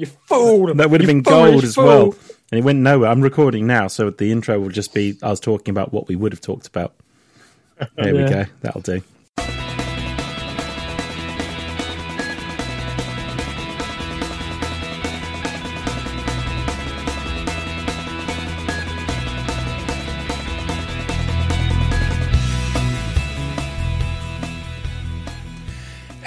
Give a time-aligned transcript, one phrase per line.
[0.00, 0.72] You fool!
[0.72, 1.84] That would have been gold as fool.
[1.84, 2.14] well.
[2.50, 3.10] And it went nowhere.
[3.10, 6.32] I'm recording now, so the intro will just be us talking about what we would
[6.32, 6.94] have talked about.
[7.96, 8.46] There we go.
[8.62, 9.02] That'll do.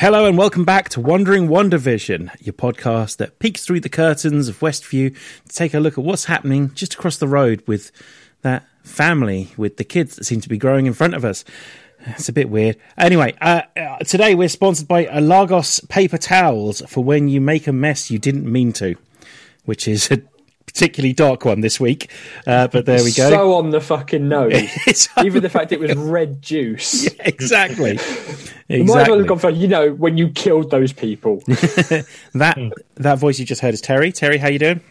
[0.04, 4.60] Hello and welcome back to Wandering WandaVision, your podcast that peeks through the curtains of
[4.60, 5.16] Westview
[5.48, 7.90] to take a look at what's happening just across the road with
[8.42, 11.46] that family, with the kids that seem to be growing in front of us.
[12.02, 12.76] It's a bit weird.
[12.98, 17.66] Anyway, uh, uh, today we're sponsored by uh, Lagos paper towels for when you make
[17.66, 18.98] a mess you didn't mean to,
[19.64, 20.22] which is a
[20.74, 22.10] particularly dark one this week.
[22.48, 23.30] Uh, but there we go.
[23.30, 24.54] So on the fucking nose.
[24.88, 27.08] It's Even the fact it was red juice.
[27.20, 28.00] exactly.
[28.70, 31.44] You might as well have gone for, you know, when you killed those people.
[31.46, 32.58] That
[32.96, 34.12] that voice you just heard is Terry.
[34.12, 34.82] Terry, how you doing?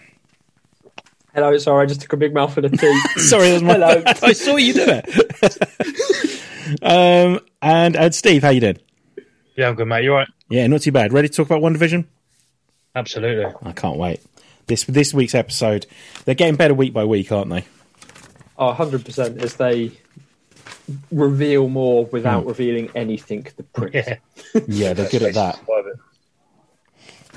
[1.35, 3.01] Hello, sorry, I just took a big mouthful of tea.
[3.17, 4.03] Sorry, that was my Hello.
[4.03, 4.23] bad.
[4.23, 6.83] I saw you do it.
[6.83, 8.79] um, and and Steve, how you doing?
[9.57, 10.05] Yeah, I'm good, mate.
[10.05, 10.29] You all right?
[10.51, 11.13] Yeah, not too bad.
[11.13, 12.05] Ready to talk about WandaVision?
[12.95, 13.53] Absolutely.
[13.65, 14.21] I can't wait.
[14.67, 15.87] This this week's episode,
[16.25, 17.65] they're getting better week by week, aren't they?
[18.59, 19.91] Oh, 100% as they
[21.11, 22.11] reveal more Hmm.
[22.13, 23.47] without revealing anything.
[23.57, 23.95] The prick.
[23.95, 24.17] Yeah.
[24.69, 25.59] Yeah, they're good at that.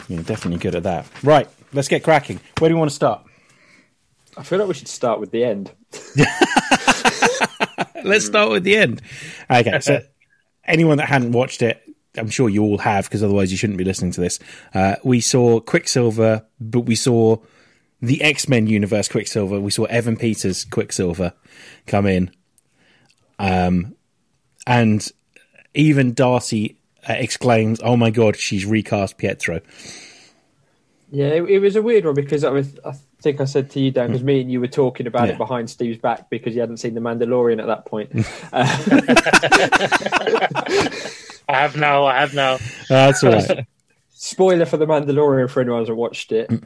[0.10, 1.08] Yeah, definitely good at that.
[1.24, 2.40] Right, let's get cracking.
[2.60, 3.24] Where do you want to start?
[4.38, 5.72] I feel like we should start with the end.
[8.04, 9.02] Let's start with the end.
[9.50, 10.02] Okay, so
[10.66, 11.82] anyone that hadn't watched it,
[12.18, 14.40] I'm sure you all have, because otherwise you shouldn't be listening to this.
[14.74, 17.38] Uh, we saw Quicksilver, but we saw
[18.02, 19.60] the X Men universe Quicksilver.
[19.60, 21.34] We saw Evan Peters Quicksilver
[21.88, 22.32] come in,
[23.40, 23.96] um,
[24.68, 25.08] and
[25.74, 29.62] even Darcy uh, exclaims, "Oh my god, she's recast Pietro."
[31.12, 32.78] Yeah, it, it was a weird one because I was.
[32.84, 35.34] I think I said to you, Dan, because me and you were talking about Yeah.
[35.34, 38.12] it behind Steve's back because you hadn't seen the Mandalorian at that point.
[41.48, 42.06] I have now.
[42.06, 42.58] I have now.
[42.90, 43.66] That's all right.
[44.10, 46.50] Spoiler for the Mandalorian for anyone who hasn't watched it.
[46.50, 46.64] Mm.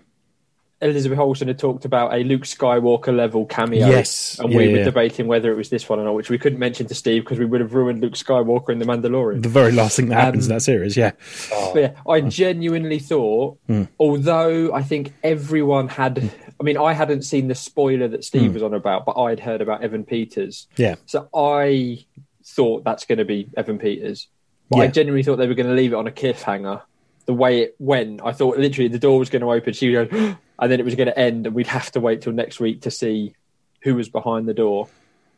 [0.82, 3.86] Elizabeth Olsen had talked about a Luke Skywalker level cameo.
[3.86, 4.84] Yes, and yeah, we were yeah.
[4.86, 7.38] debating whether it was this one or not, which we couldn't mention to Steve because
[7.38, 9.44] we would have ruined Luke Skywalker in the Mandalorian.
[9.44, 11.12] the very last thing that happens in Um, that series, yeah.
[11.52, 13.84] Oh, But yeah, I genuinely thought, Hmm.
[14.00, 16.32] although I think everyone had,
[16.62, 18.54] I mean, I hadn't seen the spoiler that Steve Hmm.
[18.54, 20.68] was on about, but I'd heard about Evan Peters.
[20.78, 20.96] Yeah.
[21.08, 22.06] So I
[22.46, 24.30] thought that's going to be Evan Peters.
[24.70, 26.82] But I genuinely thought they were going to leave it on a cliffhanger.
[27.26, 30.10] The way it went, I thought literally the door was going to open, she would
[30.10, 30.18] go,
[30.60, 32.82] and then it was going to end, and we'd have to wait till next week
[32.82, 33.34] to see
[33.82, 34.88] who was behind the door.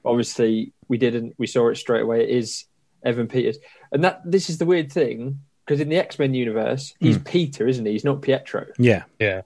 [0.04, 1.36] Obviously, we didn't.
[1.38, 2.24] We saw it straight away.
[2.24, 2.66] It is
[3.04, 3.58] Evan Peters,
[3.92, 7.24] and that this is the weird thing because in the X Men universe, he's Hmm.
[7.24, 7.92] Peter, isn't he?
[7.94, 8.66] He's not Pietro.
[8.78, 9.04] Yeah.
[9.20, 9.42] yeah.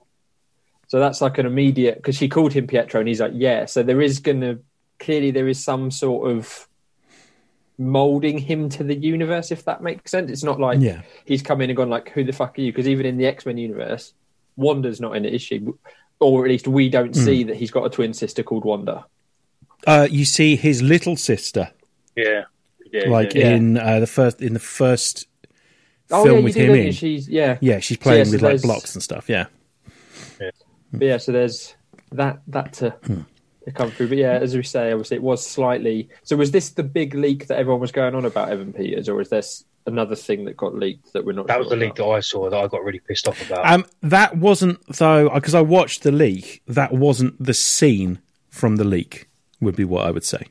[0.88, 3.66] So that's like an immediate because she called him Pietro, and he's like, yeah.
[3.66, 4.60] So there is going to
[4.98, 6.65] clearly there is some sort of
[7.78, 10.30] molding him to the universe, if that makes sense.
[10.30, 11.02] It's not like Yeah.
[11.24, 12.72] he's come in and gone like, who the fuck are you?
[12.72, 14.14] Because even in the X Men universe,
[14.56, 15.66] Wanda's not in it, is she?
[16.18, 17.24] Or at least we don't Hmm.
[17.24, 19.04] see that he's got a twin sister called Wanda.
[19.86, 21.70] Uh, you see his little sister,
[22.16, 22.44] Yeah.
[22.92, 23.10] Yeah.
[23.10, 23.50] like yeah.
[23.54, 25.26] in uh, the first in the first
[26.10, 26.92] Oh film yeah, with him in.
[26.92, 27.58] She's yeah.
[27.60, 29.28] Yeah, she's playing yeah, so with like blocks and stuff.
[29.28, 29.46] Yeah.
[30.38, 31.74] But yeah, so there's
[32.12, 33.20] that that to, Hmm.
[33.66, 34.08] To come through.
[34.08, 36.08] But yeah, as we say, obviously it was slightly.
[36.22, 39.20] So was this the big leak that everyone was going on about Evan Peters, or
[39.20, 41.46] is this another thing that got leaked that we're not?
[41.48, 43.70] that was sure the leak that I saw that I got really pissed off about.
[43.70, 46.62] Um, that wasn't though because I watched the leak.
[46.66, 49.28] That wasn't the scene from the leak.
[49.60, 50.48] Would be what I would say.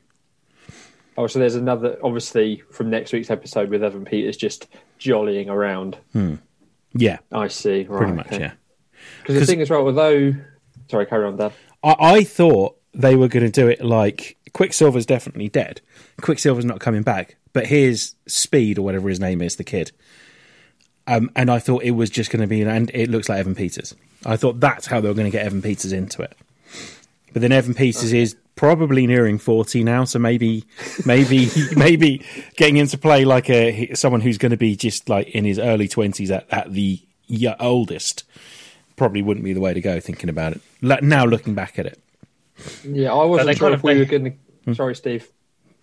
[1.18, 4.66] Oh, so there's another, obviously from next week's episode with Evan Peters just
[4.98, 5.96] jollying around.
[6.92, 7.84] Yeah, I see.
[7.84, 8.32] Right, pretty much.
[8.32, 8.52] Yeah.
[9.22, 10.34] Because the thing as well, although,
[10.90, 11.52] sorry, carry on, Dan.
[11.82, 15.80] I, I thought they were going to do it like Quicksilver's definitely dead.
[16.20, 19.92] Quicksilver's not coming back, but here's Speed or whatever his name is, the kid.
[21.06, 23.54] Um, and I thought it was just going to be, and it looks like Evan
[23.54, 23.94] Peters.
[24.24, 26.36] I thought that's how they were going to get Evan Peters into it.
[27.32, 30.64] But then Evan Peters is probably nearing forty now, so maybe,
[31.04, 32.24] maybe, maybe
[32.56, 35.86] getting into play like a someone who's going to be just like in his early
[35.86, 37.00] twenties at, at the
[37.60, 38.24] oldest
[38.96, 40.00] probably wouldn't be the way to go.
[40.00, 40.62] Thinking about it
[41.02, 42.00] now, looking back at it.
[42.84, 44.70] Yeah, I wasn't they sure kind if we they- were going Hmm.
[44.72, 44.74] to.
[44.76, 45.28] Sorry, Steve.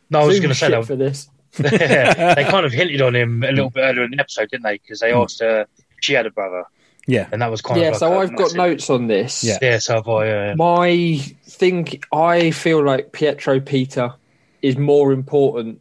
[0.09, 1.29] no, I was going to say that for this.
[1.57, 4.73] they kind of hinted on him a little bit earlier in the episode, didn't they?
[4.79, 5.19] Because they Hmm.
[5.19, 5.67] asked her if
[6.01, 6.63] she had a brother,
[7.05, 9.07] Yeah, and that was kind Yeah, of like so a I've got massive- notes on
[9.07, 9.43] this.
[9.43, 9.57] Yeah.
[9.61, 10.29] Yeah, so have I.
[10.51, 14.13] Uh, My thing, I feel like Pietro Peter
[14.61, 15.79] is more important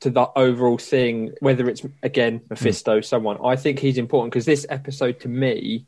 [0.00, 3.38] to the overall thing, whether it's again Mephisto, someone.
[3.44, 5.86] I think he's important because this episode to me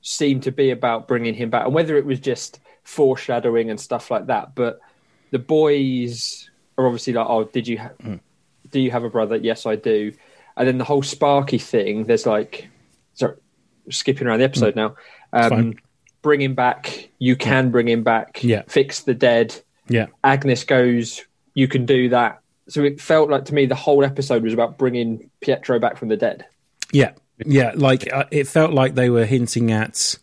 [0.00, 4.10] seemed to be about bringing him back, and whether it was just foreshadowing and stuff
[4.10, 4.54] like that.
[4.54, 4.80] But
[5.30, 8.18] the boys are obviously like, "Oh, did you ha-
[8.70, 10.12] do you have a brother?" Yes, I do.
[10.56, 12.04] And then the whole Sparky thing.
[12.04, 12.68] There's like,
[13.14, 13.36] sorry,
[13.90, 14.96] skipping around the episode now.
[15.32, 15.74] Um,
[16.20, 17.08] bring him back.
[17.18, 18.42] You can bring him back.
[18.42, 18.62] Yeah.
[18.68, 19.54] Fix the dead.
[19.88, 20.06] Yeah.
[20.22, 21.22] Agnes goes,
[21.54, 24.78] "You can do that." So it felt like to me the whole episode was about
[24.78, 26.46] bringing Pietro back from the dead.
[26.92, 27.12] Yeah,
[27.44, 27.72] yeah.
[27.74, 30.16] Like uh, it felt like they were hinting at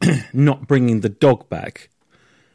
[0.32, 1.88] not bringing the dog back,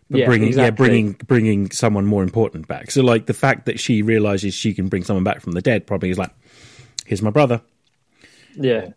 [0.10, 2.92] but Yeah, bringing yeah bringing bringing someone more important back.
[2.92, 5.86] So like the fact that she realizes she can bring someone back from the dead
[5.88, 6.32] probably is like,
[7.06, 7.62] here's my brother.
[8.56, 8.90] Yeah,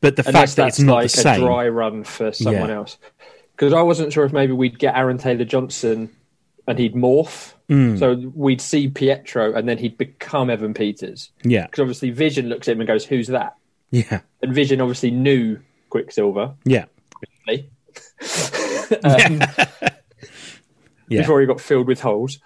[0.00, 2.32] But the unless fact that that's it's not like the a same, dry run for
[2.32, 2.76] someone Yeah.
[2.76, 2.98] else.
[3.54, 6.08] Because I wasn't sure if maybe we'd get Aaron Taylor Johnson
[6.66, 7.52] and he'd morph.
[7.68, 7.96] Hmm.
[7.98, 11.30] So we'd see Pietro and then he'd become Evan Peters.
[11.44, 13.54] yeah, Because obviously Vision looks at him and goes, "Who's that?"
[13.90, 15.58] yeah, And Vision obviously knew
[15.90, 16.86] Quicksilver yeah,
[17.48, 17.58] eh?
[19.04, 19.40] um,
[21.08, 21.20] yeah.
[21.22, 22.38] before he got filled with holes.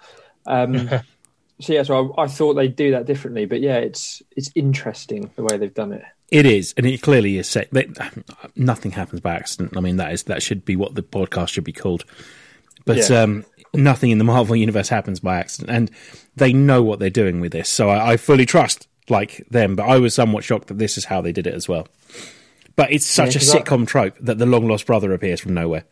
[0.45, 0.89] Um,
[1.59, 5.31] so yeah, so I, I thought they'd do that differently, but yeah, it's it's interesting
[5.35, 6.03] the way they've done it.
[6.29, 7.47] It is, and it clearly is.
[7.47, 7.87] Set, they,
[8.55, 9.77] nothing happens by accident.
[9.77, 12.03] I mean, that is that should be what the podcast should be called.
[12.85, 13.21] But Yeah.
[13.21, 15.91] um, nothing in the Marvel universe happens by accident, and
[16.35, 17.69] they know what they're doing with this.
[17.69, 19.75] So I, I fully trust like them.
[19.77, 21.87] But I was somewhat shocked that this is how they did it as well.
[22.77, 25.53] But it's such a 'cause I- sitcom trope that the long lost brother appears from
[25.55, 25.83] nowhere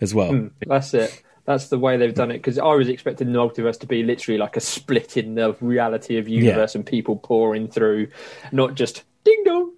[0.00, 0.32] as well.
[0.32, 0.46] Hmm.
[0.66, 1.22] That's it.
[1.44, 2.34] That's the way they've done it.
[2.38, 6.16] Because I was expecting the multiverse to be literally like a split in the reality
[6.16, 8.08] of universe and people pouring through,
[8.52, 9.72] not just ding dong.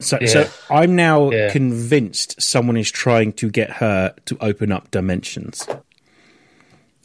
[0.00, 0.26] So, Yeah.
[0.26, 1.50] so I'm now Yeah.
[1.50, 5.66] convinced someone is trying to get her to open up dimensions.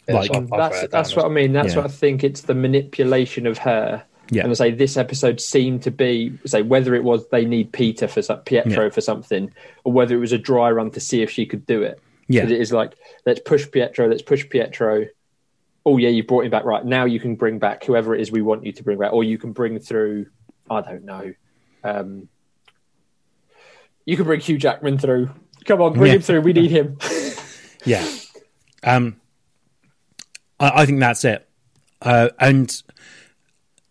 [0.07, 1.53] Yeah, Like- so I've- I've That's that's what I mean.
[1.53, 1.81] That's Yeah.
[1.81, 2.23] what I think.
[2.23, 4.03] It's the manipulation of her.
[4.29, 4.43] Yeah.
[4.43, 8.07] And I say this episode seemed to be say whether it was they need Peter
[8.07, 8.89] for Pietro Yeah.
[8.89, 9.51] for something,
[9.83, 11.99] or whether it was a dry run to see if she could do it.
[12.29, 12.43] Yeah.
[12.43, 12.93] it is like
[13.25, 15.05] let's push Pietro, let's push Pietro.
[15.85, 17.03] Oh yeah, you brought him back right now.
[17.05, 19.37] You can bring back whoever it is we want you to bring back, or you
[19.37, 20.27] can bring through.
[20.71, 21.33] I don't know.
[21.83, 22.29] Um,
[24.05, 25.29] you can bring Hugh Jackman through.
[25.65, 26.15] Come on, bring Yeah.
[26.15, 26.41] him through.
[26.41, 26.97] We need him.
[27.85, 28.07] Yeah.
[28.81, 29.17] Um,
[30.57, 31.45] I, I think that's it.
[32.01, 32.73] Uh, and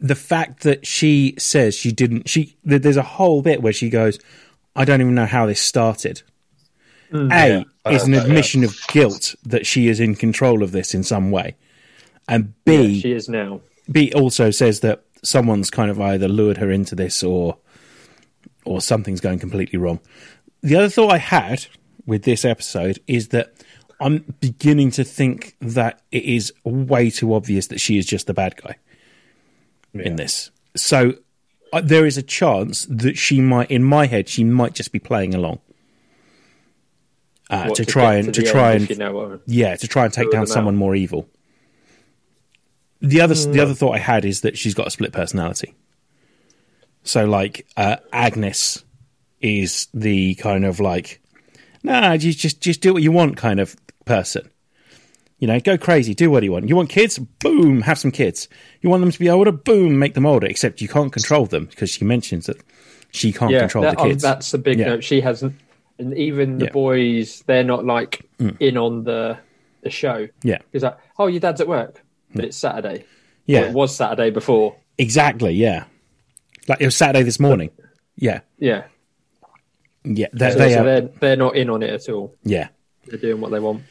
[0.02, 4.18] the fact that she says she didn't, she there's a whole bit where she goes,
[4.74, 6.22] "I don't even know how this started."
[7.10, 7.30] Hmm.
[7.30, 8.32] a Yeah, is an heard that, yeah.
[8.32, 11.54] admission of guilt that she is in control of this in some way,
[12.28, 13.60] and B, she is now.
[13.90, 17.56] B also says that someone's kind of either lured her into this or
[18.64, 20.00] or something's going completely wrong.
[20.62, 21.66] The other thought I had
[22.06, 23.54] with this episode is that
[24.00, 28.34] I'm beginning to think that it is way too obvious that she is just the
[28.34, 28.76] bad guy
[29.94, 30.50] in this.
[30.76, 31.14] So
[31.72, 34.98] uh, there is a chance that she might, in my head, she might just be
[34.98, 35.60] playing along
[37.52, 39.40] uh, to try and to the try and you know what I mean.
[39.46, 40.78] yeah, to try and take down someone out.
[40.78, 41.28] more evil.
[43.00, 45.74] The other the other thought I had is that she's got a split personality.
[47.04, 48.84] So like uh, Agnes
[49.40, 51.20] is the kind of like
[51.82, 54.48] nah, just just just do what you want kind of person.
[55.42, 56.68] You know, go crazy, do what you want.
[56.68, 57.18] You want kids?
[57.18, 58.46] Boom, have some kids.
[58.80, 59.50] You want them to be older?
[59.50, 60.46] Boom, make them older.
[60.46, 62.58] Except you can't control them because she mentions that
[63.10, 64.22] she can't control that- the oh, kids.
[64.22, 64.86] that's the big Yeah.
[64.90, 65.02] note.
[65.02, 65.56] She hasn't,
[65.98, 66.70] and even the Yeah.
[66.70, 66.74] Mm.
[66.74, 68.24] boys, they're not like
[68.60, 69.36] in on the
[69.82, 70.28] the show.
[70.44, 72.00] yeah, He's like, "Oh, your dad's at work,
[72.32, 73.02] but it's Saturday.
[73.46, 74.76] yeah, Or it was Saturday before.
[74.96, 75.54] exactly.
[75.54, 75.86] Yeah,
[76.68, 77.70] like it was Saturday this morning.
[78.14, 78.84] Yeah, Yeah,
[80.04, 82.32] yeah, they, so, they so are- they're they're not in on it at all.
[82.44, 82.68] yeah.
[83.08, 83.82] They're doing what they want.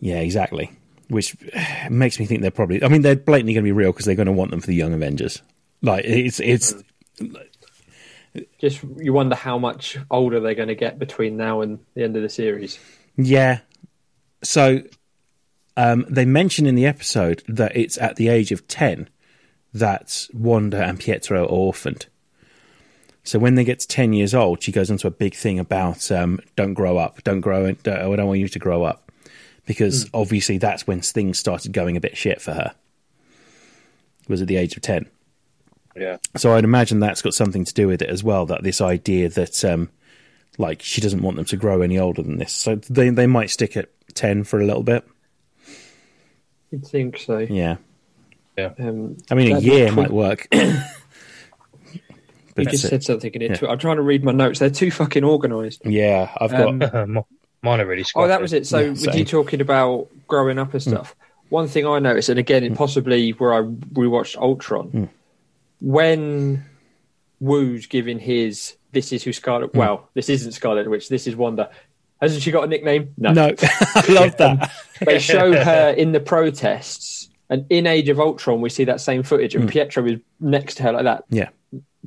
[0.00, 0.70] Yeah, exactly.
[1.08, 1.36] Which
[1.90, 2.82] makes me think they're probably.
[2.82, 4.66] I mean, they're blatantly going to be real because they're going to want them for
[4.66, 5.42] the Young Avengers.
[5.82, 6.74] Like it's it's
[8.58, 12.16] Just you wonder how much older they're going to get between now and the end
[12.16, 12.78] of the series.
[13.16, 13.60] yeah.
[14.42, 14.82] So
[15.76, 19.08] um, they mention in the episode that it's at the age of ten
[19.72, 22.06] that Wanda and Pietro are orphaned.
[23.24, 26.10] So when they get to ten years old, she goes into a big thing about
[26.10, 29.07] um, don't grow up, don't grow, don't, I don't want you to grow up,
[29.68, 32.74] because obviously that's when things started going a bit shit for her.
[34.26, 35.06] Was at the age of ten.
[35.96, 36.16] Yeah.
[36.36, 38.46] So I'd imagine that's got something to do with it as well.
[38.46, 39.88] That this idea that um,
[40.58, 43.50] like she doesn't want them to grow any older than this, so they they might
[43.50, 45.06] stick at ten for a little bit.
[46.70, 47.38] You'd think so.
[47.38, 47.76] Yeah,
[48.56, 48.72] Yeah.
[48.78, 50.48] Um, I mean a that- year might work.
[52.56, 53.62] You just said something in it.
[53.62, 53.68] Yeah.
[53.70, 54.58] I'm trying to read my notes.
[54.58, 55.86] They're too fucking organised.
[55.86, 57.24] yeah, I've got Um,
[57.62, 58.66] Mine are really Oh, that was it.
[58.66, 59.18] So, Yeah, with same.
[59.18, 60.90] you talking about growing up and hmm.
[60.90, 61.16] stuff,
[61.48, 65.04] one thing I noticed, and again, it possibly where I rewatched Ultron, hmm.
[65.80, 66.64] when
[67.40, 68.74] Woo's giving his.
[68.92, 69.72] This is who Scarlet.
[69.72, 69.78] Hmm.
[69.78, 71.08] Well, this isn't Scarlet Witch.
[71.08, 71.70] This is Wanda.
[72.20, 73.14] Hasn't she got a nickname?
[73.16, 73.30] No,
[73.62, 74.72] I love that.
[75.00, 79.22] they show her in the protests, and in Age of Ultron, we see that same
[79.22, 79.70] footage, and hmm.
[79.70, 81.24] Pietro is next to her like that.
[81.30, 81.48] Yeah,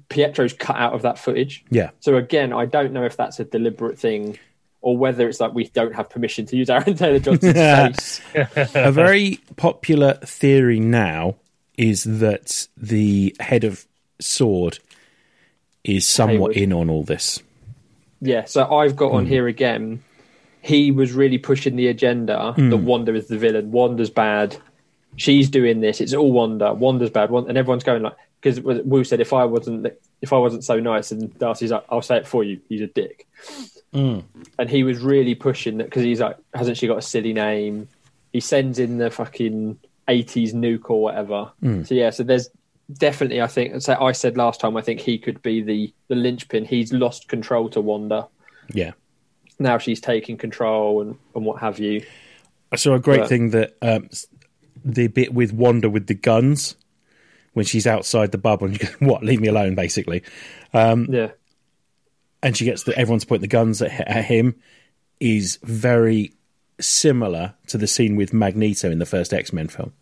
[0.09, 1.63] Pietro's cut out of that footage.
[1.69, 1.91] yeah.
[1.99, 4.37] So again, I don't know if that's a deliberate thing,
[4.81, 8.21] or whether it's like we don't have permission to use Aaron Taylor Johnson's face.
[8.75, 11.35] a very popular theory now
[11.77, 13.85] is that the head of
[14.19, 14.79] Sword
[15.83, 16.57] is somewhat Hayward.
[16.57, 17.41] in on all this.
[18.21, 18.45] Yeah.
[18.45, 19.29] So I've got on hmm.
[19.29, 20.03] here again.
[20.61, 22.85] He was really pushing the agenda that hmm.
[22.85, 23.71] Wanda is the villain.
[23.71, 24.55] Wanda's bad.
[25.15, 25.99] She's doing this.
[25.99, 26.73] It's all Wanda.
[26.73, 27.31] Wanda's bad.
[27.31, 29.87] And everyone's going like because Woo said if I wasn't
[30.21, 32.61] if I wasn't so nice, and Darcy's like, I'll say it for you.
[32.69, 33.27] He's a dick.
[33.93, 34.23] Mm.
[34.57, 37.87] And he was really pushing that because he's like, hasn't she got a silly name?
[38.31, 41.51] He sends in the fucking eighties nuke or whatever.
[41.61, 41.85] Mm.
[41.87, 42.49] So yeah, so there's
[42.93, 46.15] definitely I think so I said last time I think he could be the the
[46.15, 46.65] linchpin.
[46.65, 48.27] He's lost control to Wanda.
[48.73, 48.91] Yeah.
[49.59, 52.05] Now she's taking control and, and what have you.
[52.71, 54.09] I saw a great But- thing that um,
[54.83, 56.75] the bit with Wanda with the guns
[57.53, 60.23] when she's outside the bubble and you go, what, leave me alone, basically.
[60.73, 61.31] Um, yeah.
[62.43, 64.55] And she gets the, everyone's pointing the guns at, at him
[65.19, 66.33] is very
[66.79, 69.93] similar to the scene with Magneto in the first X Men film.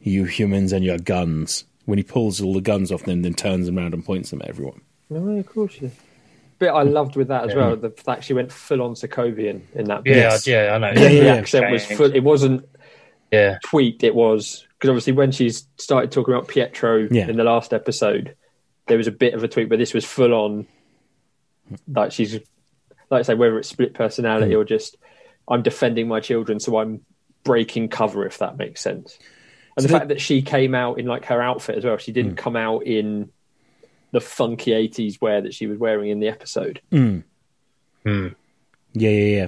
[0.00, 1.64] You humans and your guns.
[1.86, 4.42] When he pulls all the guns off them, then turns them around and points them
[4.42, 4.80] at everyone.
[5.08, 5.78] No, of course.
[5.80, 5.88] Yeah.
[6.58, 7.76] Bit I loved with that as well.
[7.76, 10.02] The fact she went full on Sokovian in that.
[10.04, 10.46] Yeah, Yes.
[10.46, 10.88] yeah, I know.
[10.88, 11.34] Yeah, yeah, the yeah.
[11.34, 12.14] accent was full.
[12.14, 12.66] It wasn't
[13.30, 14.02] Yeah, tweaked.
[14.04, 17.28] It was because obviously when she started talking about Pietro Yeah.
[17.28, 18.34] in the last episode,
[18.88, 20.66] there was a bit of a tweak, but this was full on.
[21.88, 22.34] Like she's,
[23.10, 24.58] like I say, whether it's split personality Hmm.
[24.58, 24.96] or just
[25.48, 27.02] I'm defending my children, so I'm
[27.44, 29.18] breaking cover, if that makes sense.
[29.76, 31.96] And So the the- fact that she came out in like her outfit as well,
[31.98, 32.36] she didn't hmm.
[32.36, 33.30] come out in
[34.12, 36.80] the funky '80s wear that she was wearing in the episode.
[36.90, 37.20] Hmm.
[38.04, 38.28] Hmm.
[38.92, 39.46] Yeah, yeah, yeah.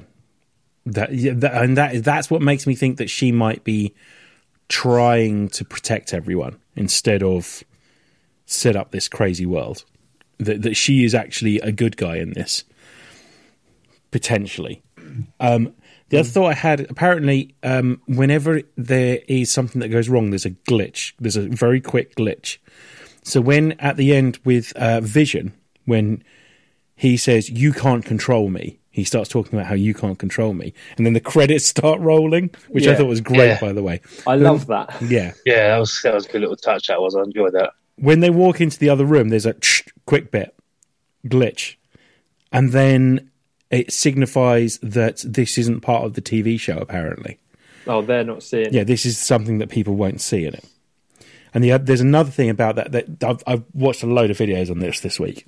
[0.85, 3.93] That, yeah, that and that that's what makes me think that she might be
[4.69, 7.63] trying to protect everyone instead of
[8.45, 9.83] set up this crazy world.
[10.39, 12.63] That that she is actually a good guy in this,
[14.11, 14.81] potentially.
[15.39, 15.73] Um,
[16.09, 20.45] the other thought I had apparently, um, whenever there is something that goes wrong, there's
[20.45, 21.13] a glitch.
[21.19, 22.57] There's a very quick glitch.
[23.23, 25.53] So when at the end with uh, Vision,
[25.85, 26.23] when
[26.95, 28.79] he says, You can't control me.
[28.91, 30.73] He starts talking about how you can't control me.
[30.97, 33.59] And then the credits start rolling, which I thought was great, Yeah.
[33.59, 34.01] by the way.
[34.25, 34.95] I love that.
[35.01, 35.33] Yeah.
[35.45, 36.87] yeah, that was that was a good little touch.
[36.87, 37.15] That was.
[37.15, 37.71] I enjoyed that.
[37.99, 39.55] When they walk into the other room, there's a
[40.05, 40.55] quick bit
[41.25, 41.75] glitch.
[42.51, 43.29] And then
[43.69, 47.37] it signifies that this isn't part of the TV show, apparently.
[47.87, 48.73] Oh, they're not seeing.
[48.73, 50.65] Yeah, this is something that people won't see in it.
[51.53, 54.69] And the, there's another thing about that that I've, I've watched a load of videos
[54.69, 55.45] on this this week.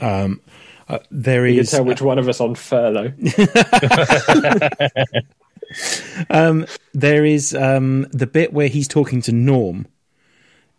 [0.00, 0.40] Um,
[0.88, 3.12] uh, there You can tell which one of us on furlough.
[6.94, 9.86] there is um, the bit where he's talking to Norm.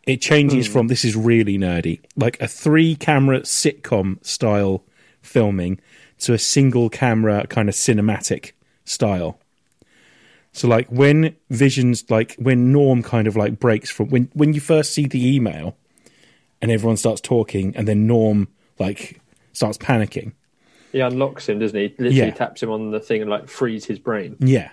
[0.05, 0.73] It changes Hmm.
[0.73, 4.83] from this is really nerdy, like a three camera sitcom style
[5.21, 5.79] filming
[6.19, 8.51] to a single camera kind of cinematic
[8.85, 9.39] style.
[10.51, 14.59] So like when Visions like when Norm kind of like breaks from when when you
[14.59, 15.77] first see the email
[16.61, 18.47] and everyone starts talking and then Norm
[18.79, 19.19] like
[19.53, 20.33] starts panicking.
[20.91, 21.87] He unlocks him, doesn't he?
[21.97, 22.31] Literally Yeah.
[22.31, 24.35] taps him on the thing and like frees his brain.
[24.39, 24.69] Yeah.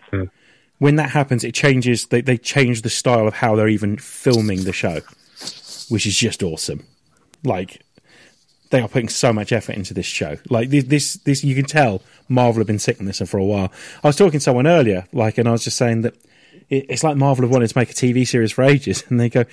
[0.80, 2.06] When that happens, it changes.
[2.06, 5.00] They they change the style of how they're even filming the show,
[5.88, 6.84] which is just awesome.
[7.44, 7.82] Like
[8.70, 10.38] they are putting so much effort into this show.
[10.49, 13.44] Like this, this, this you can tell Marvel have been sick on this for a
[13.44, 13.70] while.
[14.02, 16.14] I was talking to someone earlier, like, and I was just saying that
[16.68, 19.28] it, it's like Marvel have wanted to make a TV series for ages, and they
[19.28, 19.44] go.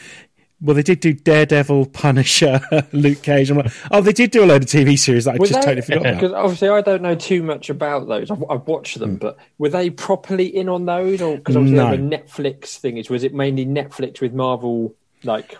[0.59, 2.59] Well, they did do Daredevil, Punisher,
[2.91, 3.51] Luke Cage.
[3.51, 5.81] I'm like, oh, they did do a load of TV series that I just totally
[5.81, 6.13] forgot about.
[6.15, 8.31] Because obviously I don't know too much about those.
[8.31, 9.15] I've, I've watched them, hmm.
[9.17, 11.91] but were they properly in on those, or because obviously No.
[11.91, 13.07] they were Netflix things?
[13.07, 15.55] Was it mainly Netflix with Marvel like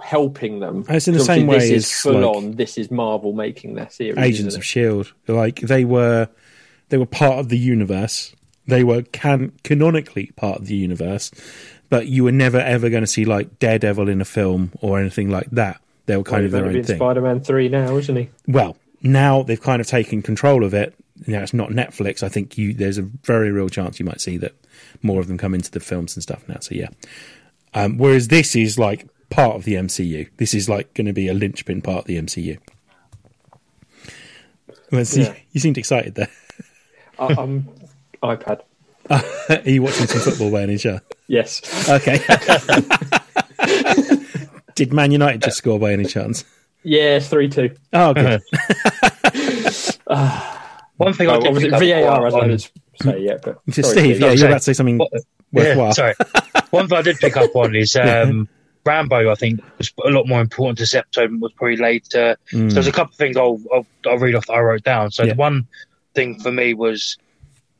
[0.00, 0.86] helping them?
[0.88, 2.52] It's in the same way This as, is full like- on.
[2.52, 4.16] This is Marvel making their series.
[4.16, 4.64] Agents of?
[4.64, 5.12] Shield.
[5.28, 6.30] Like they were,
[6.88, 8.34] they were part of the universe.
[8.66, 11.30] They were can canonically part of the universe,
[11.94, 15.30] but you were never ever going to see like Daredevil in a film or anything
[15.30, 15.80] like that.
[16.06, 16.96] They were kind Well, of their own thing.
[16.96, 18.30] Spider-Man three now, isn't he?
[18.48, 20.92] well, now they've kind of taken control of it.
[21.28, 22.24] Now it's not Netflix.
[22.24, 24.54] I think you there's a very real chance you might see that
[25.02, 26.56] more of them come into the films and stuff now.
[26.60, 26.88] So yeah.
[27.74, 30.28] Um, whereas this is like part of the MCU.
[30.38, 32.58] This is like going to be a linchpin part of the MCU.
[34.90, 35.34] Well, Yeah.
[35.52, 36.30] you seemed excited there.
[37.20, 37.68] I, I'm
[38.20, 38.62] iPad.
[39.10, 41.02] Are you watching some football by any chance?
[41.26, 41.62] Yes.
[41.88, 42.18] Okay.
[44.74, 46.44] Did Man United just score by any chance?
[46.82, 47.74] Yeah, it's three two.
[47.92, 48.42] Oh, good.
[50.96, 52.70] One thing I Oh, did obviously pick up VAR on- hasn't had to
[53.02, 54.20] say yet, but Just sorry, Steve, Steve.
[54.20, 55.12] yeah, you're about to say something What-
[55.52, 55.86] worthwhile.
[55.86, 56.14] Yeah, sorry.
[56.70, 58.48] One thing I did pick up on is um,
[58.86, 59.30] Rambo.
[59.30, 62.36] I think was a lot more important to this episode and was probably later.
[62.52, 62.70] Mm.
[62.70, 65.10] So there's a couple of things I'll, I'll I'll read off that I wrote down.
[65.10, 65.32] So Yeah.
[65.32, 65.66] the one
[66.14, 67.16] thing for me was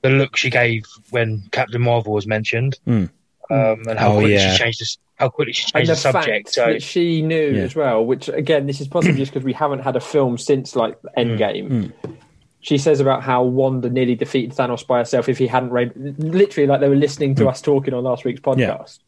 [0.02, 3.10] the look she gave when Captain Marvel was mentioned, Mm.
[3.50, 4.52] Um, and how Oh, quickly yeah.
[4.52, 6.46] she changed this, how quickly she and changed the the, subject.
[6.48, 7.62] fact So that she knew Yeah.
[7.62, 10.74] as well, which again, this is possibly just because we haven't had a film since
[10.76, 11.92] like Endgame.
[12.04, 12.16] Mm.
[12.60, 15.92] She says about how Wanda nearly defeated Thanos by herself if he hadn't raid.
[15.96, 19.00] Literally, like they were listening to us talking on last week's podcast.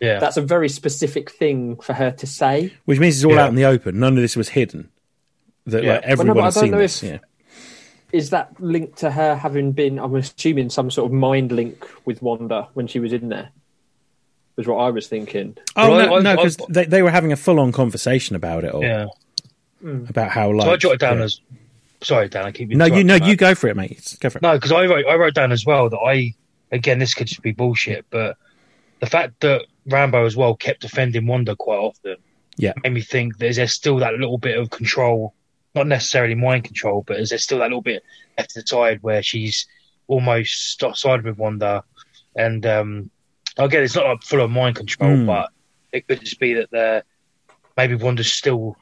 [0.00, 2.72] yeah, That's a very specific thing for her to say.
[2.84, 3.42] Which means it's all Yeah.
[3.44, 3.98] out in the open.
[3.98, 4.88] None of this was hidden.
[5.66, 5.94] That Yeah.
[5.94, 7.02] like Well, no, everyone has seen this.
[7.02, 7.18] if- Yeah.
[8.12, 9.98] Is that linked to her having been?
[9.98, 13.48] I'm assuming some sort of mind link with Wanda when she was in there.
[14.56, 15.56] Was what I was thinking.
[15.76, 18.64] Oh Well, no, I- no, because they, they were having a full on conversation about
[18.64, 18.82] it all.
[18.82, 19.06] yeah.
[19.84, 21.24] About how like So I jotted down yeah.
[21.24, 21.40] as
[22.02, 22.44] sorry, Dan.
[22.44, 23.28] I keep No, you interrupting, no, mate.
[23.30, 24.16] you go for it, mate.
[24.20, 24.42] Go for it.
[24.42, 26.34] No, because I wrote I wrote down as well that I
[26.70, 28.36] again this could just be bullshit, but
[29.00, 32.16] the fact that Rambo as well kept defending Wanda quite often,
[32.56, 32.74] Yeah.
[32.84, 35.34] made me think that is there still that little bit of control,
[35.74, 38.04] not necessarily mind control, but is there still that little bit
[38.38, 39.66] left to the side where she's
[40.06, 41.82] almost st- sided with Wanda,
[42.36, 43.10] and um,
[43.58, 45.26] again it's not like full of mind control, Hmm.
[45.26, 45.50] but
[45.92, 47.02] it could just be that they're
[47.76, 48.76] maybe Wanda's still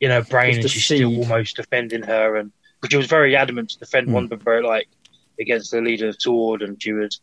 [0.00, 2.50] in her brain and she's still almost defending her and
[2.80, 4.12] because she was very adamant to defend Mm.
[4.12, 4.88] Wanda very like
[5.40, 7.20] against the leader of Sword and she was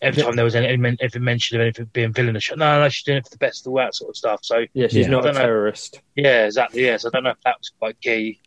[0.00, 0.26] every Yeah.
[0.26, 3.18] time there was any men- anything mentioned of anything being villainous no no she's doing
[3.18, 5.08] it for the best of all that sort of stuff so Yeah, she's Yeah.
[5.08, 5.40] not a don't know.
[5.40, 6.00] terrorist.
[6.14, 8.40] yeah exactly yeah so I don't know if that was quite key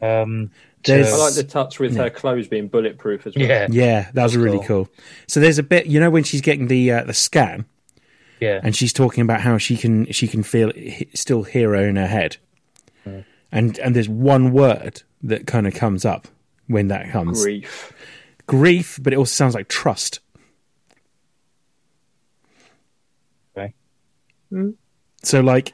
[0.00, 0.50] um
[0.84, 2.04] There's- I like the touch with Yeah.
[2.04, 3.46] her clothes being bulletproof as well.
[3.46, 4.86] yeah Yeah, that was really cool.
[4.86, 4.88] cool.
[5.26, 7.64] So there's a bit, you know, when she's getting the uh, the scan
[8.40, 10.70] yeah and she's talking about how she can she can feel
[11.14, 12.36] still hear her in her head,
[13.50, 16.28] and and there's one word that kind of comes up
[16.68, 17.92] when that comes Grief.
[18.46, 20.20] grief, but it also sounds like trust.
[23.56, 23.74] Okay.
[25.22, 25.72] So like,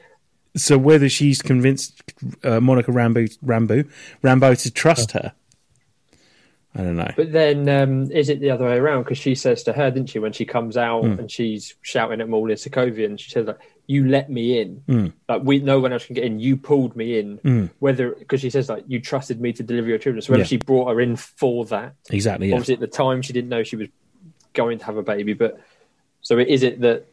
[0.55, 2.01] so whether she's convinced
[2.43, 3.83] uh, Monica Rambo Rambo
[4.21, 5.33] Rambo to trust her,
[6.77, 7.11] I don't know.
[7.15, 9.03] But then, um, is it the other way around?
[9.03, 11.19] Because she says to her, didn't she, when she comes out Hmm.
[11.19, 14.59] and she's shouting at them all in Sokovia, and she says like, "You let me
[14.59, 14.83] in.
[14.87, 15.07] Hmm.
[15.29, 16.39] Like we, no one else can get in.
[16.39, 17.37] You pulled me in.
[17.37, 17.65] Hmm.
[17.79, 20.21] Whether because she says like, you trusted me to deliver your children.
[20.21, 20.47] So whether Yeah.
[20.47, 22.49] she brought her in for that, Exactly.
[22.49, 22.55] Yeah.
[22.55, 23.87] obviously at the time she didn't know she was
[24.53, 25.33] going to have a baby.
[25.33, 25.61] But
[26.21, 27.05] so is it that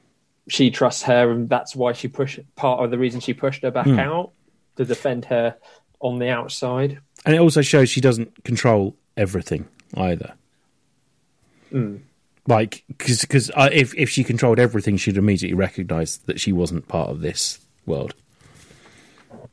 [0.48, 3.70] she trusts her, and that's why she pushed part of the reason she pushed her
[3.70, 3.98] back Hmm.
[3.98, 4.32] out
[4.76, 5.56] to defend her
[6.00, 6.98] on the outside.
[7.24, 10.34] And it also shows she doesn't control everything either.
[12.46, 17.08] Like, because uh, if if she controlled everything, she'd immediately recognise that she wasn't part
[17.08, 18.14] of this world.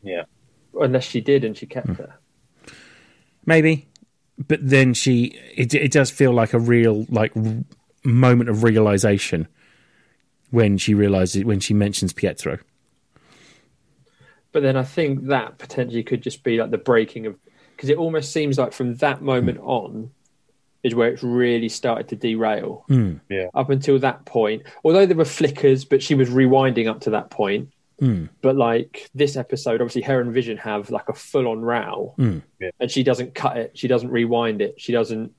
[0.04, 0.24] yeah
[0.80, 1.94] Unless she did, and she kept Hmm.
[1.94, 2.16] her.
[3.46, 3.88] Maybe,
[4.48, 7.64] but then she it it does feel like a real like r-
[8.04, 9.48] moment of realization
[10.52, 12.60] when she realizes when she mentions Pietro.
[14.52, 17.36] But then I think that potentially could just be like the breaking of
[17.76, 19.68] because it almost seems like from that moment hmm.
[19.68, 20.12] on
[20.84, 22.84] is where it's really started to derail.
[22.88, 23.16] Hmm.
[23.30, 23.48] Yeah.
[23.54, 27.30] Up until that point, although there were flickers, but she was rewinding up to that
[27.30, 27.72] point.
[28.00, 28.26] Hmm.
[28.42, 32.70] But like this episode, obviously, her and Vision have like a full-on row, Yeah.
[32.80, 33.78] and she doesn't cut it.
[33.78, 34.76] She doesn't rewind it.
[34.80, 35.34] She doesn't.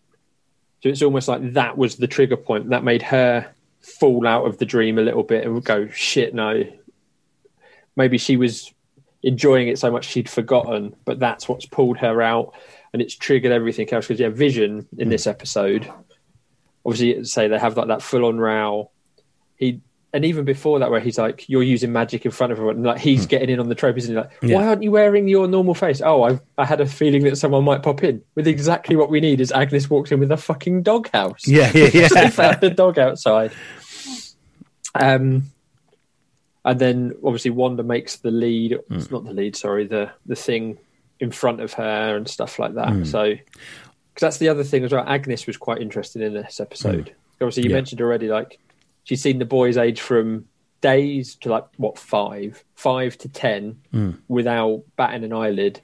[0.83, 4.59] So it's almost like that was the trigger point that made her fall out of
[4.59, 6.65] the dream a little bit and go, "Shit, no."
[7.97, 8.73] Maybe she was
[9.23, 12.55] enjoying it so much she'd forgotten, but that's what's pulled her out
[12.93, 14.07] and it's triggered everything else.
[14.07, 15.11] Because yeah, Vision in hmm.
[15.11, 15.91] this episode,
[16.85, 18.91] obviously, say they have like that full on row.
[19.57, 19.81] He
[20.13, 22.85] and even before that, where he's like, "You're using magic in front of everyone," and
[22.85, 24.21] like he's getting in on the trope, isn't he?
[24.21, 26.01] Like, why aren't you wearing your normal face?
[26.01, 29.21] Oh, I I had a feeling that someone might pop in with exactly what we
[29.21, 29.41] need.
[29.41, 31.47] Is Agnes walks in with a fucking doghouse?
[31.47, 32.09] Yeah, yeah, yeah.
[32.09, 33.53] they found the dog outside.
[34.95, 35.45] Um,
[36.65, 38.79] and then obviously Wanda makes the lead.
[38.89, 38.95] Hmm.
[38.97, 39.87] It's not the lead, sorry.
[39.87, 40.79] The the thing
[41.21, 42.89] in front of her and stuff like that.
[42.89, 43.05] Hmm.
[43.05, 45.05] So, because that's the other thing as well.
[45.07, 47.15] Agnes was quite interested in this episode.
[47.41, 47.73] Obviously, you Hmm.
[47.73, 47.77] Yeah.
[47.77, 48.59] mentioned already, like
[49.05, 50.47] she's seen the boys age from
[50.81, 54.13] days to like what five, five to ten, Hmm.
[54.29, 55.81] without batting an eyelid,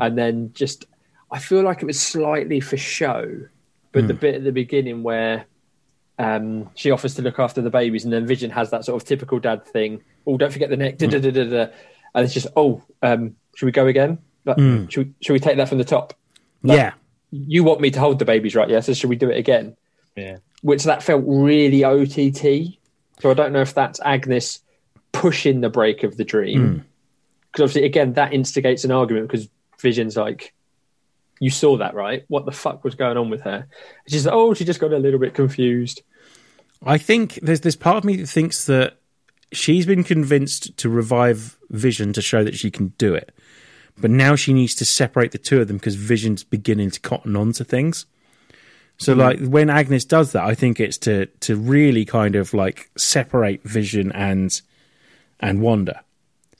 [0.00, 0.86] and then just
[1.30, 3.40] I feel like it was slightly for show,
[3.92, 4.06] but Hmm.
[4.08, 5.46] the bit at the beginning where
[6.16, 9.08] um, she offers to look after the babies, and then Vision has that sort of
[9.08, 10.00] typical dad thing.
[10.26, 10.96] Oh, don't forget the neck.
[10.98, 11.66] Da, da, da, da, da.
[12.14, 14.18] And it's just, oh, um, should we go again?
[14.44, 14.56] Like,
[14.90, 16.14] should, we, should we take that from the top?
[16.62, 16.92] yeah.
[17.32, 18.68] You want me to hold the babies, right?
[18.70, 18.78] Yeah.
[18.78, 19.76] So should we do it again?
[20.14, 22.78] yeah Which that felt really OTT.
[23.20, 24.60] So I don't know if that's Agnes
[25.12, 26.78] pushing the break of the dream, hmm.
[27.52, 29.46] because obviously, again, that instigates an argument because
[29.78, 30.54] Vision's like,
[31.38, 32.24] you saw that, right?
[32.28, 33.66] What the fuck was going on with her?
[34.08, 36.00] She's like, oh, she just got a little bit confused.
[36.82, 38.96] I think there's this part of me that thinks that
[39.52, 43.34] she's been convinced to revive Vision to show that she can do it,
[43.98, 47.36] but now she needs to separate the two of them because Vision's beginning to cotton
[47.36, 48.06] on to things.
[48.98, 52.90] So, like when Agnes does that, I think it's to to really kind of like
[52.96, 54.60] separate Vision and
[55.40, 56.02] and Wanda.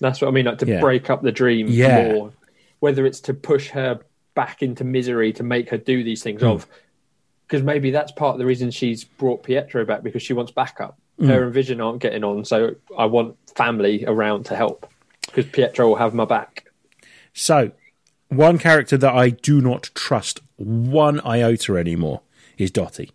[0.01, 0.81] That's what I mean, like to Yeah.
[0.81, 2.13] break up the dream Yeah.
[2.13, 2.33] more.
[2.81, 4.01] Whether it's to push her
[4.35, 6.49] back into misery to make her do these things Hmm.
[6.49, 6.67] of,
[7.47, 10.99] because maybe that's part of the reason she's brought Pietro back because she wants backup.
[11.21, 11.29] Hmm.
[11.29, 14.89] Her and Vision aren't getting on, so I want family around to help
[15.27, 16.65] because Pietro will have my back.
[17.33, 17.71] So,
[18.37, 22.23] one character that I do not trust one iota anymore
[22.59, 23.11] is Dottie.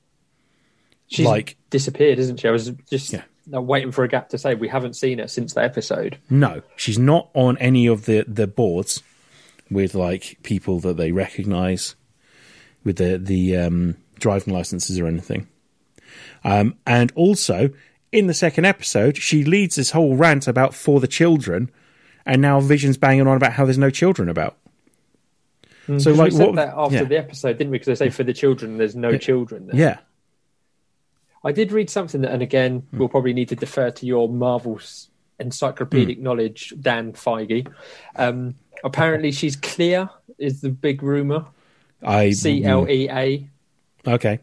[1.08, 2.47] She's Like- disappeared, isn't she?
[2.47, 3.23] I was just Yeah.
[3.47, 6.17] waiting for a gap to say we haven't seen her since the episode.
[6.29, 9.01] No, she's not on any of the the boards
[9.71, 11.95] with like people that they recognise
[12.84, 15.47] with the the um, driving licenses or anything.
[16.43, 17.69] Um, and also,
[18.12, 21.69] in the second episode, she leads this whole rant about for the children,
[22.25, 24.58] and now Vision's banging on about how there's no children about.
[25.97, 26.56] So, 'Cause like, we said what?
[26.58, 27.04] that after yeah.
[27.06, 27.80] the episode, didn't we?
[27.80, 29.67] Because they say for the children, there's no children.
[29.67, 29.75] There.
[29.75, 29.97] yeah,
[31.43, 32.97] I did read something that, and again, Hmm.
[32.99, 36.23] we'll probably need to defer to your Marvel's encyclopedic Hmm.
[36.23, 37.67] knowledge, Dan Feige.
[38.15, 40.08] Um, apparently, she's Clea.
[40.38, 41.45] Is the big rumor?
[42.04, 43.47] I C L E A.
[44.08, 44.39] Okay,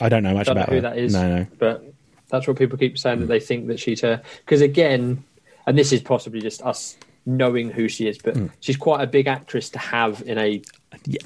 [0.00, 0.80] I don't know much Don't know about who her.
[0.82, 1.12] that is.
[1.14, 1.46] No, no.
[1.58, 1.84] but
[2.30, 4.22] that's what people keep saying that they think that she's her.
[4.44, 5.24] Because again,
[5.66, 8.46] and this is possibly just us knowing who she is, but hmm.
[8.60, 10.62] she's quite a big actress to have in a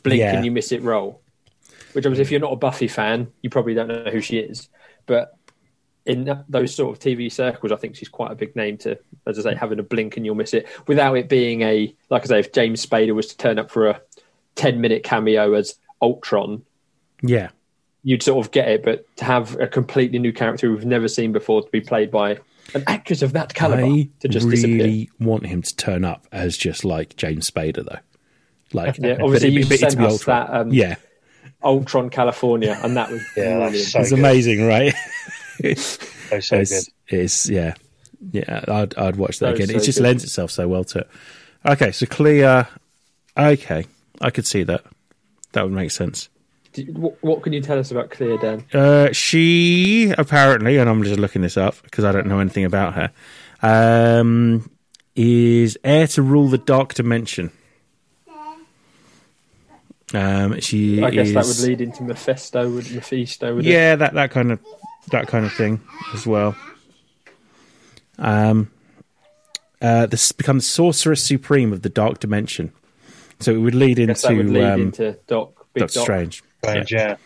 [0.02, 0.36] blink yeah.
[0.36, 1.20] and you miss it role.
[1.92, 4.68] Which obviously, if you're not a Buffy fan, you probably don't know who she is.
[5.06, 5.36] But
[6.04, 9.38] in those sort of TV circles, I think she's quite a big name to, as
[9.38, 12.26] I say, having a blink and you'll miss it without it being a like I
[12.26, 14.00] say, if James Spader was to turn up for a
[14.54, 16.62] ten minute cameo as Ultron,
[17.22, 17.48] yeah.
[18.02, 18.84] you'd sort of get it.
[18.84, 22.38] But to have a completely new character we've never seen before to be played by
[22.74, 25.06] an actress of that caliber I to just really disappear.
[25.28, 27.98] want him to turn up as just like James Spader, though.
[28.72, 30.46] Like, Yeah, obviously it- you but it to sent be us Ultron.
[30.50, 30.96] that, um, yeah,
[31.62, 34.18] Ultron California, and that was Yeah, that's so it's good.
[34.18, 34.94] amazing, right?
[35.58, 37.18] So, so it's, good.
[37.20, 37.74] it's yeah,
[38.32, 38.64] yeah.
[38.68, 39.74] I'd I'd watch that That again.
[39.74, 40.04] was it just good.
[40.04, 41.08] lends itself so well to it.
[41.64, 42.64] Okay, so Clea.
[43.38, 43.86] Okay,
[44.20, 44.84] I could see that.
[45.52, 46.28] That would make sense.
[46.84, 48.64] What, what can you tell us about Clea, Dan?
[48.72, 52.94] Uh, she apparently, and I'm just looking this up because I don't know anything about
[52.94, 53.12] her,
[53.62, 54.70] um,
[55.14, 57.50] is heir to rule the dark dimension.
[60.14, 63.70] Um, she I guess is, that would lead into Mephisto, would Mephisto, would it?
[63.70, 64.60] yeah, that that kind of
[65.10, 65.80] that kind of thing
[66.14, 66.54] as well.
[68.18, 68.70] Um,
[69.82, 72.72] uh, this becomes sorceress supreme of the dark dimension,
[73.40, 76.04] so it would lead into would lead um, into Doc, Big Doctor Doc.
[76.04, 76.42] Strange.
[76.62, 77.16] Strange, yeah.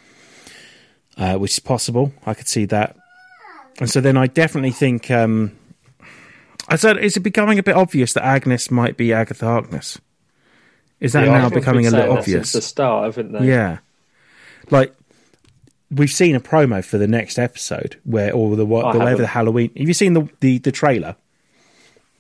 [1.16, 2.12] uh, which is possible.
[2.26, 2.96] I could see that.
[3.78, 5.10] And so then I definitely think.
[5.10, 5.52] Um,
[6.68, 9.98] I said, is it becoming a bit obvious that Agnes might be Agatha Harkness?
[11.00, 12.50] Is that Yeah, now becoming a little obvious?
[12.50, 13.46] Since the start, haven't they?
[13.48, 13.78] Yeah.
[14.70, 14.94] Like,
[15.90, 19.22] we've seen a promo for the next episode where, or the, what, I the whatever
[19.22, 19.70] the Halloween.
[19.76, 21.16] Have you seen the, the, the trailer?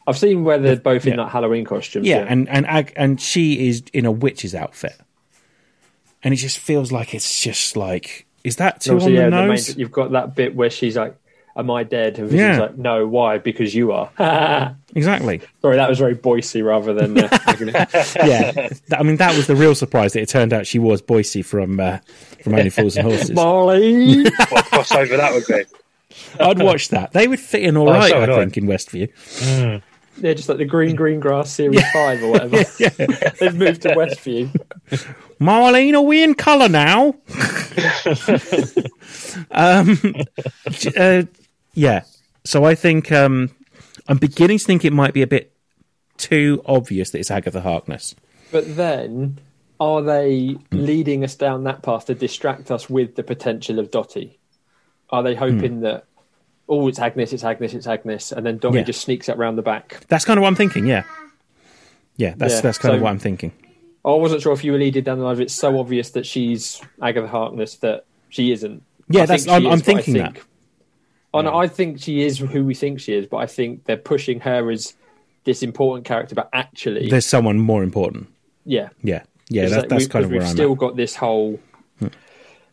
[0.06, 1.22] I've seen where they're both in yeah.
[1.22, 2.02] like Halloween costume.
[2.04, 4.98] Yeah, and and Ag- and she is in a witch's outfit,
[6.22, 9.42] and it just feels like it's just like is that too Obviously, on yeah, the
[9.46, 11.14] the main, you've got that bit where she's like,
[11.56, 12.60] "Am I dead?" And Vision's Yeah.
[12.62, 13.38] like, "No, why?
[13.38, 14.10] Because you are."
[14.92, 15.40] Exactly.
[15.62, 17.16] Sorry, that was very Boycie rather than.
[17.16, 17.28] Uh,
[18.26, 21.00] yeah, Th- I mean that was the real surprise that it turned out she was
[21.00, 21.98] Boycie from uh,
[22.42, 23.30] from Only Fools and Horses.
[23.34, 24.24] Molly.
[24.24, 25.62] What a crossover that would be.
[26.40, 27.12] I'd watch that.
[27.12, 28.38] They would fit in all Oh, right, so I would I.
[28.40, 29.80] think, in Westview.
[30.20, 32.56] Yeah, just like the Green Green Grass Series Five or whatever.
[33.40, 34.54] They've moved to Westview.
[35.40, 37.08] Marlene, are we in colour now?
[39.50, 39.98] um,
[40.96, 41.22] uh,
[41.74, 42.02] yeah.
[42.44, 43.50] So I think um,
[44.08, 45.52] I'm beginning to think it might be a bit
[46.18, 48.14] too obvious that it's Agatha Harkness.
[48.52, 49.38] But then,
[49.78, 54.38] are they leading us down that path to distract us with the potential of Dotty?
[55.08, 56.04] Are they hoping that,
[56.70, 58.84] oh, it's Agnes, it's Agnes, it's Agnes, and then Dottie Yeah.
[58.84, 60.04] just sneaks up round the back?
[60.08, 60.86] That's kind of what I'm thinking.
[60.86, 61.02] Yeah,
[62.16, 62.34] yeah.
[62.36, 63.52] That's Yeah, that's kind of what I'm thinking.
[64.04, 66.24] Oh, I wasn't sure if you were leading down the line it's so obvious that
[66.24, 68.82] she's Agatha Harkness that she isn't.
[69.08, 69.44] Yeah, I that's.
[69.44, 70.44] Think I'm, I'm is, but I thinking think-
[71.34, 73.96] Oh, no, I think she is who we think she is, but I think they're
[73.96, 74.94] pushing her as
[75.44, 78.26] this important character, but actually, There's someone more important.
[78.64, 79.68] yeah, Yeah, yeah.
[79.68, 80.78] That, like that's we- kind of we've where I'm still at.
[80.78, 81.60] got this whole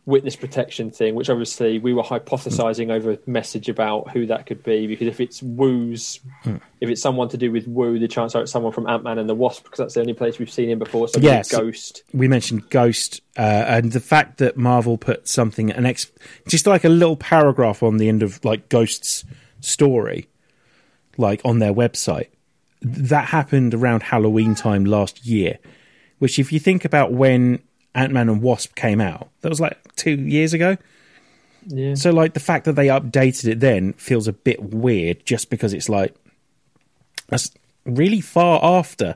[0.08, 4.64] witness protection thing, which obviously we were hypothesizing over a message about who that could
[4.64, 4.88] be.
[4.88, 8.52] Because if it's Woo's, if it's someone to do with Woo, the chance are it's
[8.52, 10.80] someone from Ant Man and the Wasp, because that's the only place we've seen him
[10.80, 11.10] before.
[11.10, 11.52] So Yes.
[11.52, 12.04] Ghost.
[12.14, 16.10] we mentioned Ghost, uh, and the fact that Marvel put something an ex,
[16.48, 19.26] just like a little paragraph on the end of like Ghost's
[19.60, 20.30] story,
[21.18, 22.30] like on their website.
[22.82, 25.60] That happened around Halloween time last year,
[26.20, 27.60] which if you think about when
[27.96, 30.78] Ant Man and Wasp came out, that was like two years ago.
[31.66, 31.96] Yeah.
[31.96, 35.74] So like the fact that they updated it then feels a bit weird, just because
[35.74, 36.16] it's like
[37.28, 37.52] that's
[37.86, 39.16] really far after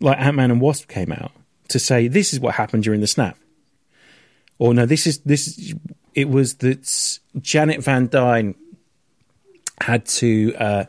[0.00, 1.32] like Ant Man and Wasp came out
[1.68, 3.38] to say this is what happened during the snap,
[4.58, 5.46] or no, this is this.
[5.48, 5.74] is-
[6.14, 8.54] It was that Janet Van Dyne
[9.80, 10.84] had to uh,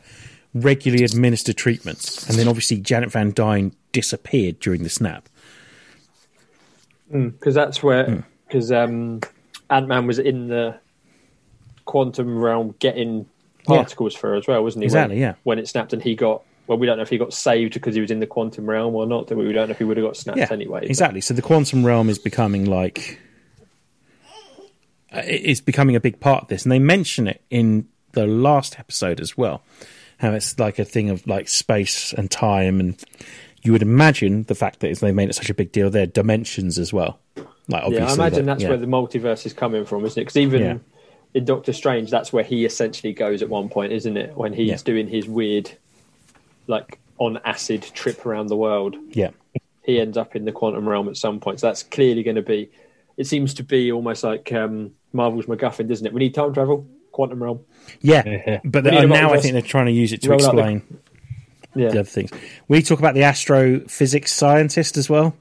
[0.55, 5.29] regularly administer treatments, and then obviously Janet Van Dyne disappeared during the snap.
[7.11, 8.19] Because that's where Hmm.
[8.47, 9.21] because um,
[9.69, 10.77] Ant Man was in the
[11.85, 13.25] quantum realm getting
[13.65, 14.85] particles for as well, wasn't he?
[14.85, 15.33] Exactly, When, yeah.
[15.43, 17.95] When it snapped and he got well, we don't know if he got saved because
[17.95, 19.25] he was in the quantum realm or not.
[19.27, 19.47] Do we?
[19.47, 20.81] We don't know if he would have got snapped Yeah, anyway.
[20.81, 21.21] but- exactly.
[21.21, 23.19] So the quantum realm is becoming like
[25.11, 28.77] uh, it's becoming a big part of this, and they mention it in the last
[28.79, 29.61] episode as well.
[30.19, 33.03] How it's like a thing of like space and time, and
[33.63, 35.89] you would imagine the fact that they made it such a big deal.
[35.89, 37.19] There, dimensions as well.
[37.67, 38.69] Like obviously, Yeah, I imagine that- that's yeah.
[38.69, 40.25] where the multiverse is coming from, isn't it?
[40.25, 40.77] Because even Yeah.
[41.33, 44.35] in Doctor Strange, that's where he essentially goes at one point, isn't it?
[44.35, 44.77] When he's Yeah.
[44.83, 45.71] doing his weird,
[46.67, 48.95] like on acid trip around the world.
[49.11, 49.29] yeah,
[49.83, 51.59] he ends up in the quantum realm at some point.
[51.59, 52.69] So that's clearly going to be.
[53.17, 56.13] It seems to be almost like um, Marvel's MacGuffin, doesn't it?
[56.13, 57.59] We need time travel, quantum realm.
[58.01, 58.23] yeah.
[58.25, 58.59] Yeah.
[58.65, 60.59] But We they- now I think they're trying to use it to Roll out the-
[60.61, 60.81] explain
[61.75, 62.31] Yeah, the other things.
[62.67, 65.35] We talk about the astrophysics scientist as well,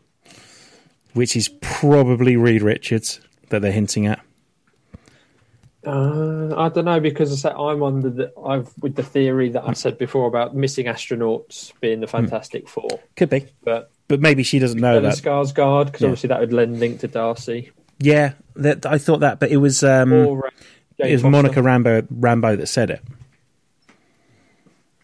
[1.15, 4.21] which is probably Reed Richards that they're hinting at.
[5.87, 9.67] uh, I don't know because I said I'm under the I've with the theory that
[9.67, 14.43] I said before about missing astronauts being the Fantastic Four, Could be, but but maybe
[14.43, 15.15] she doesn't know that.
[15.15, 16.09] Skarsgård because Yeah.
[16.09, 19.83] obviously that would lend link to Darcy Yeah, that I thought that, but it was
[19.83, 20.51] um, or uh,
[20.99, 21.31] it was Foster.
[21.31, 23.03] Monica Rambo Rambo that said it.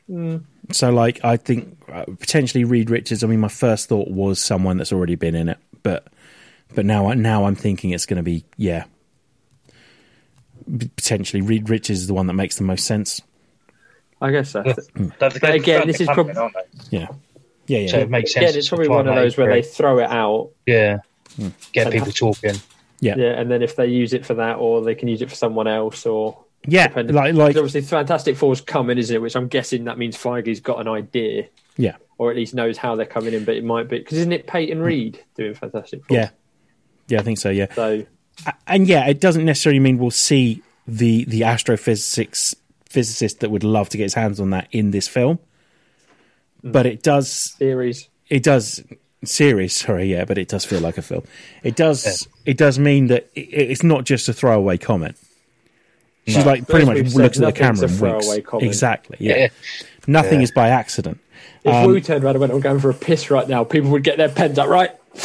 [0.07, 0.37] Hmm.
[0.73, 3.23] So, like, I think uh, potentially Reed Richards.
[3.23, 6.07] I mean, my first thought was someone that's already been in it, but
[6.75, 8.85] but now now I'm thinking it's going to be yeah,
[10.97, 13.21] potentially Reed Richards is the one that makes the most sense.
[14.21, 14.63] I guess so.
[14.63, 16.53] Don't But again, this is coming, prob-
[16.91, 17.09] Yeah,
[17.67, 17.89] yeah, yeah.
[17.91, 18.45] So it makes sense.
[18.51, 20.99] Again, it's probably one of those where they throw it out yeah
[21.37, 21.49] Hmm.
[21.73, 22.55] get people talking.
[23.01, 25.29] yeah, Yeah, and then if they use it for that, or they can use it
[25.29, 26.89] for someone else, or yeah.
[26.89, 29.21] depending- Like like obviously Fantastic Four's coming, isn't it?
[29.21, 32.97] Which I'm guessing that means Feige's got an idea, yeah, or at least knows how
[32.97, 33.45] they're coming in.
[33.45, 34.85] But it might be because isn't it Peyton hmm.
[34.85, 36.17] Reed doing Fantastic Four?
[36.17, 36.31] yeah,
[37.09, 37.21] yeah.
[37.21, 37.51] I think so.
[37.51, 37.73] Yeah.
[37.75, 38.07] So
[38.67, 42.55] and yeah, it doesn't necessarily mean we'll see the the astrophysics
[42.89, 45.39] physicist that would love to get his hands on that in this film.
[46.63, 46.73] Hmm.
[46.73, 48.09] But it does series.
[48.29, 48.83] it does
[49.25, 51.25] series, sorry, yeah, but it does feel like a film.
[51.63, 55.17] It does it does mean that it, it's not just a throwaway comment.
[56.27, 56.45] She's No.
[56.45, 58.27] like pretty much we've said, looks at the camera and winks.
[58.27, 58.67] throwaway.
[58.67, 59.17] Exactly.
[59.21, 59.37] Yeah.
[59.37, 59.49] Yeah.
[60.07, 60.45] Nothing Yeah.
[60.45, 61.19] is by accident.
[61.65, 63.91] If Um, Woo turned around and went, "I'm going for a piss right now," people
[63.91, 64.91] would get their pens up, right?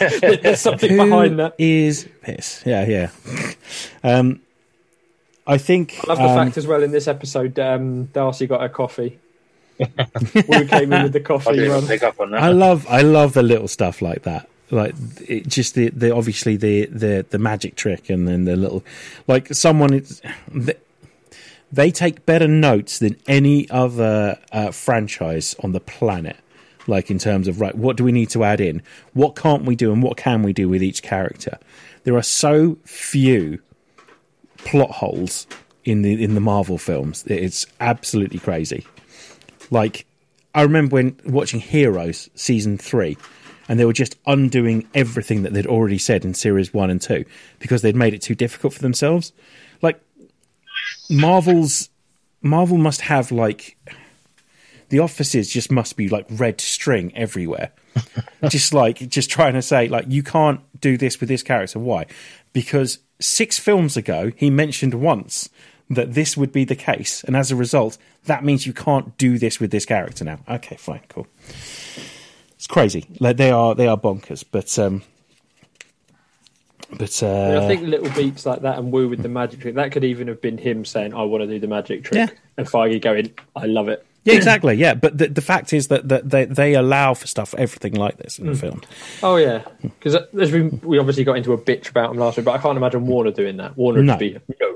[0.00, 1.54] There's something behind that.
[1.58, 2.62] Is piss.
[2.64, 3.10] Yeah, yeah.
[4.04, 4.40] Um
[5.46, 8.60] I think I love the um, fact as well in this episode, um, Darcy got
[8.60, 9.18] her coffee.
[9.78, 11.86] Woo came in with the coffee didn't run.
[11.86, 12.42] pick up on that.
[12.42, 14.46] I love I love the little stuff like that.
[14.70, 14.94] Like
[15.26, 18.84] it, just the, the obviously the, the the magic trick and then the little
[19.26, 20.04] like someone
[20.52, 20.74] they,
[21.72, 26.36] they take better notes than any other uh, franchise on the planet.
[26.86, 28.82] Like in terms of right, what do we need to add in?
[29.12, 31.58] What can't we do, and what can we do with each character?
[32.04, 33.60] There are so few
[34.58, 35.46] plot holes
[35.84, 37.24] in the in the Marvel films.
[37.26, 38.86] It's absolutely crazy.
[39.70, 40.06] Like
[40.54, 43.16] I remember when watching Heroes season three,
[43.68, 47.24] and they were just undoing everything that they'd already said in series one and two
[47.58, 49.32] because they'd made it too difficult for themselves.
[49.82, 50.00] Like
[51.10, 51.90] Marvel's
[52.40, 53.76] Marvel must have like
[54.88, 57.72] the offices just must be like red string everywhere.
[58.48, 61.78] just like just trying to say like you can't do this with this character.
[61.78, 62.06] Why?
[62.52, 65.50] Because six films ago he mentioned once
[65.90, 69.38] that this would be the case, and as a result, that means you can't do
[69.38, 70.38] this with this character now.
[70.48, 71.26] Okay, fine, cool.
[72.58, 73.06] It's crazy.
[73.20, 75.02] Like they are they are bonkers, but um
[76.98, 79.92] but uh I think little beats like that and Woo with the magic trick, that
[79.92, 82.16] could even have been him saying, I want to do the magic trick.
[82.30, 82.36] Yeah.
[82.56, 84.04] And Feige going, I love it.
[84.24, 84.74] Yeah, exactly.
[84.74, 88.16] Yeah, but the, the fact is that, that they they allow for stuff, everything like
[88.18, 88.82] this in the film.
[89.22, 92.44] Oh yeah, because as we we obviously got into a bitch about him last week,
[92.44, 93.76] but I can't imagine Warner doing that.
[93.76, 94.14] Warner No.
[94.14, 94.74] would be no.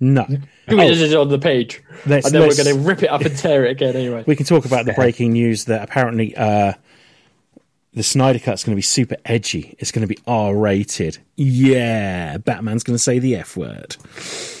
[0.00, 0.26] No,
[0.68, 3.34] This is on the page, Let's- and then we're going to rip it up and
[3.36, 4.22] tear it again anyway.
[4.26, 6.74] we can talk about the breaking news that apparently uh,
[7.94, 9.76] the Snyder Cut's going to be super edgy.
[9.78, 11.18] It's going to be R rated.
[11.36, 13.96] Yeah, Batman's going to say the F word.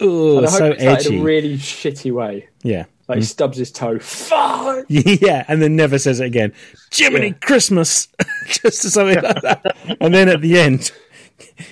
[0.00, 1.16] oh, and I hope so edgy.
[1.16, 2.48] in a really shitty way.
[2.62, 2.84] yeah.
[3.08, 3.98] Like he stubs his toe.
[3.98, 4.86] Fuck.
[4.88, 6.52] Yeah, and then never says it again.
[6.92, 7.32] Jiminy Yeah.
[7.42, 8.08] Christmas,
[8.46, 9.96] just something like that.
[10.00, 10.92] And then at the end,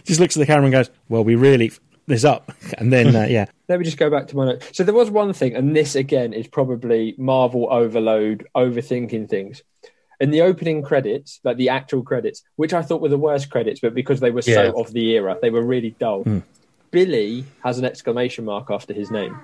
[0.05, 1.71] just looks at the camera and goes, "Well, we really
[2.07, 4.69] this up." And then, uh, yeah, Let me just go back to my note.
[4.73, 9.63] So there was one thing, and this again is probably Marvel overload, overthinking things.
[10.21, 13.81] In the opening credits, like the actual credits, which I thought were the worst credits,
[13.81, 14.71] but because they were Yeah.
[14.71, 16.25] so of the era, they were really dull.
[16.25, 16.39] Hmm.
[16.91, 19.37] Billy has an exclamation mark after his name.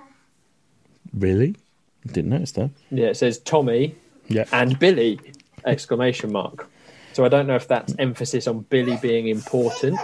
[1.16, 1.54] really
[2.06, 2.70] didn't notice that.
[2.90, 3.94] Yeah, it says Tommy
[4.28, 5.18] Yeah, and Billy
[5.64, 6.68] exclamation mark.
[7.12, 9.98] So I don't know if that's emphasis on Billy being important.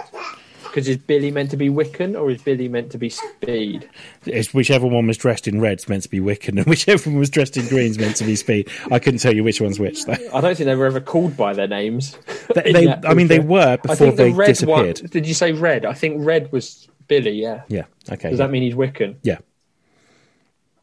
[0.73, 3.87] Because is Billy meant to be Wiccan or is Billy meant to be Speed?
[4.25, 7.19] it's whichever one was dressed in red is meant to be Wiccan, and whichever one
[7.19, 8.71] was dressed in green is meant to be Speed.
[8.89, 10.03] I couldn't tell you which one's which.
[10.05, 10.13] Though.
[10.33, 12.17] I don't think they were ever called by their names.
[12.55, 15.01] They, they I mean, they were before think the they red disappeared.
[15.01, 15.85] One, did you say red?
[15.85, 17.39] I think red was Billy.
[17.39, 17.61] Yeah.
[17.67, 17.85] Yeah.
[18.11, 18.31] Okay.
[18.31, 18.47] Does yeah.
[18.47, 19.17] that mean he's Wiccan?
[19.21, 19.37] yeah.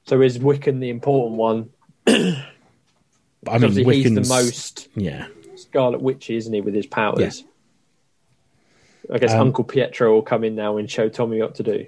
[0.06, 1.70] So is Wiccan the important one?
[2.06, 2.44] I mean,
[3.48, 5.26] Obviously, he's the most Yeah.
[5.56, 7.42] Scarlet Witch, isn't he, with his powers?
[9.12, 11.86] I guess Um, Uncle Pietro will come in now and show Tommy what to do.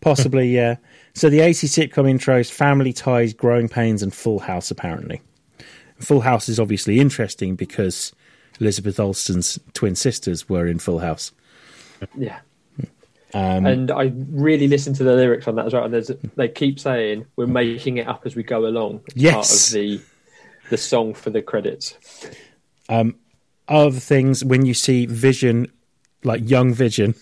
[0.00, 0.76] Possibly, yeah.
[1.14, 5.20] So the 80 sitcom intros, Family Ties, Growing Pains, and Full House, apparently.
[5.98, 8.12] Full House is obviously interesting because
[8.60, 11.32] Elizabeth Olsen's twin sisters were in Full House.
[12.16, 12.40] Yeah.
[13.34, 15.84] Um, and I really listened to the lyrics on that as well.
[15.84, 19.02] And there's, they keep saying we're making it up as we go along.
[19.14, 19.34] Yes.
[19.34, 20.00] part of the
[20.70, 21.98] the song for the credits.
[23.68, 25.70] other things, when you see Vision,
[26.24, 27.14] like young Vision,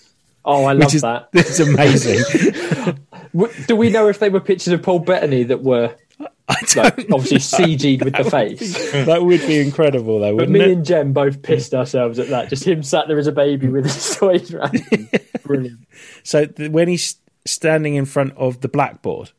[0.45, 1.29] Oh, I love is that.
[1.35, 2.97] it's amazing.
[3.67, 8.03] Do we know if they were pictures of Paul Bettany that were like, obviously CG'd
[8.05, 8.93] with the face?
[9.05, 10.71] that would be incredible, though, But me it?
[10.71, 12.49] and Jem both pissed ourselves at that.
[12.49, 14.79] Just him sat there as a baby with his toys around.
[14.79, 15.09] him.
[15.45, 15.79] Brilliant.
[16.25, 19.31] So th- when he's standing in front of the blackboard,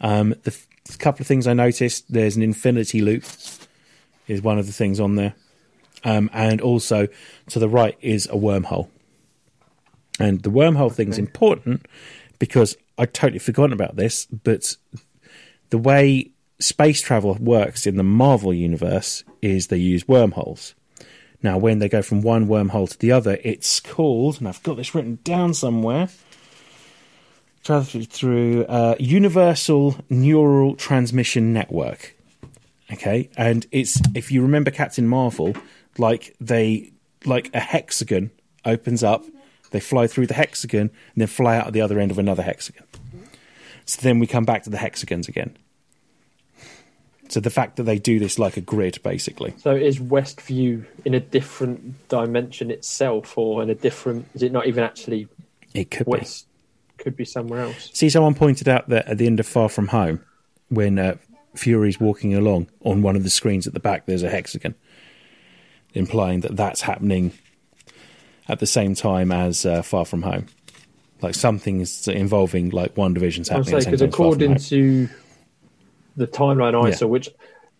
[0.00, 0.56] um, the
[0.98, 3.24] couple of things I noticed: there's an infinity loop,
[4.28, 5.34] is one of the things on there,
[6.04, 7.08] um, and also
[7.48, 8.88] to the right is a wormhole.
[10.18, 11.86] And the wormhole thing is important
[12.38, 14.76] because I totally forgotten about this, but
[15.70, 20.74] the way space travel works in the Marvel universe is they use wormholes.
[21.42, 24.76] Now, when they go from one wormhole to the other, it's called, and I've got
[24.76, 26.08] this written down somewhere.
[27.64, 32.14] Travel through uh, Universal Neural Transmission Network.
[32.92, 35.54] Okay, and it's if you remember Captain Marvel,
[35.98, 36.92] like they
[37.24, 38.30] like a hexagon
[38.64, 39.24] opens up,
[39.70, 42.42] they fly through the hexagon, and then fly out at the other end of another
[42.42, 42.84] hexagon.
[43.86, 45.56] So then we come back to the hexagons again.
[47.28, 49.54] So the fact that they do this like a grid, basically.
[49.58, 54.26] So is Westview in a different dimension itself, or in a different?
[54.34, 55.28] Is it not even actually
[55.74, 56.26] It could be.
[56.98, 57.90] Could be somewhere else.
[57.94, 60.20] See, someone pointed out that at the end of Far From Home,
[60.68, 61.16] when uh,
[61.54, 64.74] Fury's walking along, on one of the screens at the back, there's a hexagon,
[65.94, 67.32] implying that that's happening
[68.48, 70.46] at the same time as uh, Far From Home.
[71.22, 73.80] Like something's involving like WandaVision's happening.
[73.80, 75.08] saying at because same time as Far From according to
[76.16, 76.94] the timeline I Yeah.
[76.94, 77.28] saw, which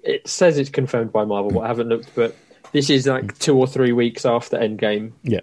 [0.02, 2.14] it says it's confirmed by Marvel, but I haven't looked.
[2.14, 2.36] But
[2.72, 5.40] this is like two or three weeks after Endgame, yeah,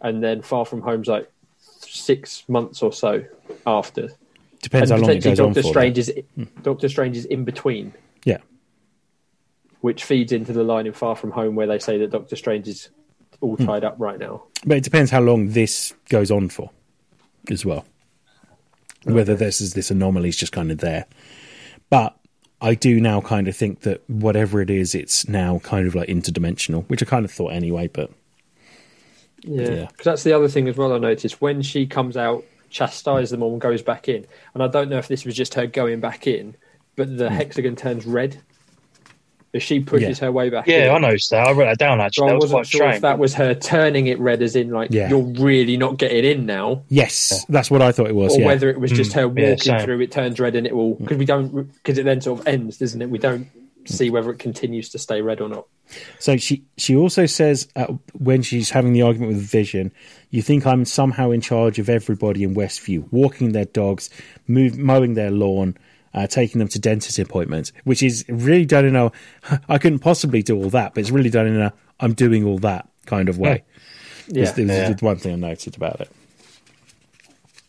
[0.00, 1.30] and then Far From Home's like
[1.80, 3.24] six months or so
[3.66, 4.10] after.
[4.62, 5.68] depends and how long it goes on Doctor for.
[5.68, 6.12] Strange is
[6.62, 7.92] Doctor Strange is in between.
[8.24, 8.38] Yeah,
[9.80, 12.66] which feeds into the line in Far From Home where they say that Doctor Strange
[12.68, 12.88] is
[13.40, 13.66] all Hmm.
[13.66, 14.42] tied up right now.
[14.66, 16.70] but it depends how long this goes on for,
[17.50, 17.84] as well.
[19.04, 21.06] Whether this is this anomaly is just kind of there,
[21.88, 22.16] but
[22.60, 26.08] I do now kind of think that whatever it is, it's now kind of like
[26.08, 27.86] interdimensional, which I kind of thought anyway.
[27.86, 28.10] But
[29.44, 29.86] Yeah, Yeah.
[29.86, 30.92] because that's the other thing as well.
[30.92, 34.26] I noticed when she comes out, chastises them all, and goes back in.
[34.52, 36.56] And I don't know if this was just her going back in,
[36.96, 38.38] but the hexagon turns red.
[39.52, 40.26] If she pushes Yeah.
[40.26, 40.82] her way back in.
[40.84, 41.46] Yeah, I noticed that.
[41.46, 42.24] I wrote that down So actually.
[42.26, 42.94] I that was wasn't quite sure strange.
[42.96, 45.08] if that was her turning it red, as in like Yeah.
[45.08, 48.36] you're really not getting in now, yes, that's what I thought it was.
[48.36, 48.46] or yeah.
[48.46, 50.00] whether it was just her Mm, yeah, walking through.
[50.02, 52.76] It turns red, and it will because we don't because it then sort of ends,
[52.76, 53.08] doesn't it?
[53.08, 53.46] We don't
[53.86, 55.64] see whether it continues to stay red or not.
[56.18, 59.92] So she she also says uh, when she's having the argument with Vision,
[60.30, 64.10] you think I'm somehow in charge of everybody in Westview, walking their dogs,
[64.46, 65.78] move, mowing their lawn,
[66.14, 69.12] uh, taking them to dentist appointments, which is really done in a
[69.68, 72.58] I couldn't possibly do all that, but it's really done in a I'm doing all
[72.60, 73.64] that kind of way.
[74.28, 74.92] Yeah, It's- it's Yeah.
[74.92, 76.10] the one thing I noted about it.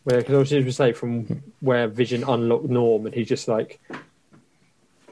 [0.04, 3.80] because obviously we say from where Vision unlocked Norm, and he's just like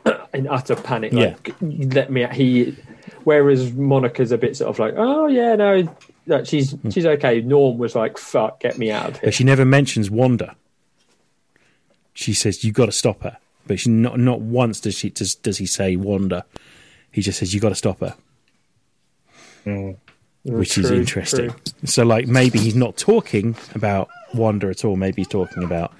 [0.34, 1.12] in utter panic.
[1.12, 2.26] Like, let me.
[2.32, 2.76] He,
[3.24, 5.94] whereas Monica's a bit sort of like, oh yeah, no,
[6.26, 7.40] no she's she's okay.
[7.40, 9.26] Norm was like, fuck, get me out of here.
[9.28, 10.56] But she never mentions Wanda.
[12.18, 13.38] She says you got to stop her,
[13.68, 16.44] but she not not once does she does does he say Wanda.
[17.12, 18.16] He just says you got to stop her,
[20.42, 21.50] which is interesting.
[21.50, 21.58] true.
[21.84, 24.96] So like maybe he's not talking about Wanda at all.
[24.96, 25.94] Maybe he's talking about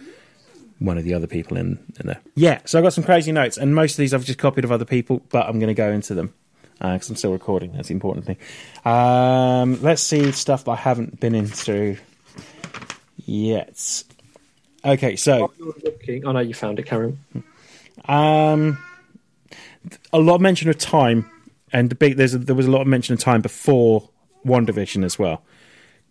[0.80, 2.20] one of the other people in, in there.
[2.34, 2.62] Yeah.
[2.64, 4.84] So I got some crazy notes, and most of these I've just copied of other
[4.84, 6.34] people, but I'm going to go into them
[6.80, 7.74] because I'm still recording.
[7.74, 8.38] That's the important thing.
[8.84, 11.96] Um, let's see stuff I haven't been into
[13.24, 14.02] yet.
[14.84, 17.18] Okay, so While you're looking, I know you found it, Karen.
[18.06, 18.78] um,
[20.12, 21.28] a lot of mention of time,
[21.72, 24.08] and the big there's a, there was a lot of mention of time before
[24.46, 25.42] WandaVision as well.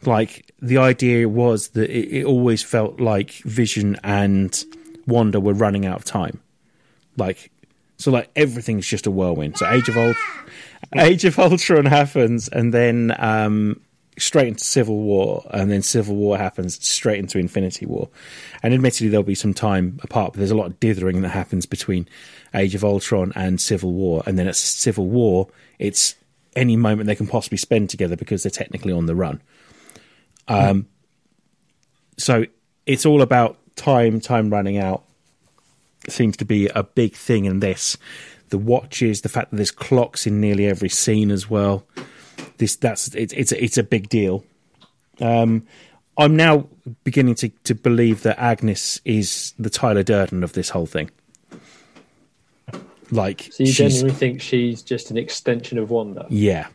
[0.03, 4.63] Like the idea was that it, it always felt like Vision and
[5.07, 6.41] Wanda were running out of time.
[7.15, 7.51] Like
[7.97, 9.57] so, like everything's just a whirlwind.
[9.57, 10.17] So Age of Ult-
[10.95, 13.81] Age of Ultron happens, and then um,
[14.17, 18.09] straight into Civil War, and then Civil War happens straight into Infinity War.
[18.63, 21.65] And admittedly, there'll be some time apart, but there's a lot of dithering that happens
[21.65, 22.07] between
[22.53, 24.23] Age of Ultron and Civil War.
[24.25, 25.47] And then at Civil War,
[25.79, 26.15] it's
[26.55, 29.41] any moment they can possibly spend together because they're technically on the run.
[30.47, 30.87] Um,
[32.17, 32.45] so
[32.85, 35.03] it's all about time, time running out.
[36.09, 37.97] Seems to be a big thing in this.
[38.49, 41.85] The watches, the fact that there's clocks in nearly every scene as well.
[42.57, 44.43] This that's it's it's a, it's a big deal.
[45.19, 45.65] Um,
[46.17, 46.67] I'm now
[47.03, 51.11] beginning to, to believe that Agnes is the Tyler Durden of this whole thing.
[53.11, 56.25] Like So you genuinely think she's just an extension of Wanda?
[56.29, 56.67] yeah.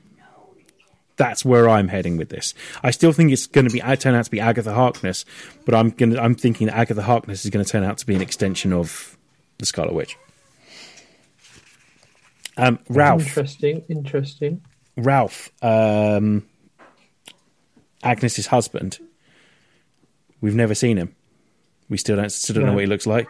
[1.17, 2.55] That's where I'm heading with this.
[2.83, 5.27] I still think it's going to be turn out to be Agatha Harkness,
[5.67, 8.07] but I'm going to, I'm thinking that Agatha Harkness is going to turn out to
[8.07, 9.17] be an extension of
[9.59, 10.17] the Scarlet Witch.
[12.57, 14.63] Um, Ralph, Interesting, interesting.
[14.97, 16.47] Ralph, um,
[18.03, 18.99] Agnes's husband.
[20.41, 21.15] We've never seen him.
[21.89, 23.29] We still don't still don't know what he looks like.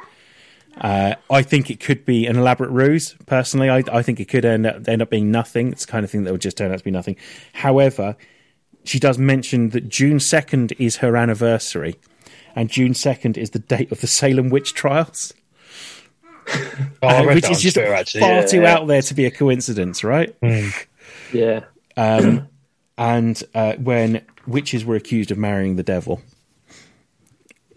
[0.80, 3.14] Uh, I think it could be an elaborate ruse.
[3.26, 5.72] Personally, I, I think it could end up, end up being nothing.
[5.72, 7.16] It's the kind of thing that would just turn out to be nothing.
[7.52, 8.16] However,
[8.84, 11.96] she does mention that June second is her anniversary,
[12.56, 15.34] and June second is the date of the Salem witch trials,
[17.02, 18.20] Oh, uh, which is just Twitter, actually.
[18.22, 18.74] far yeah, too yeah.
[18.74, 20.34] out there to be a coincidence, right?
[21.32, 21.64] Yeah.
[21.96, 22.48] um,
[22.98, 26.20] and uh, when witches were accused of marrying the devil.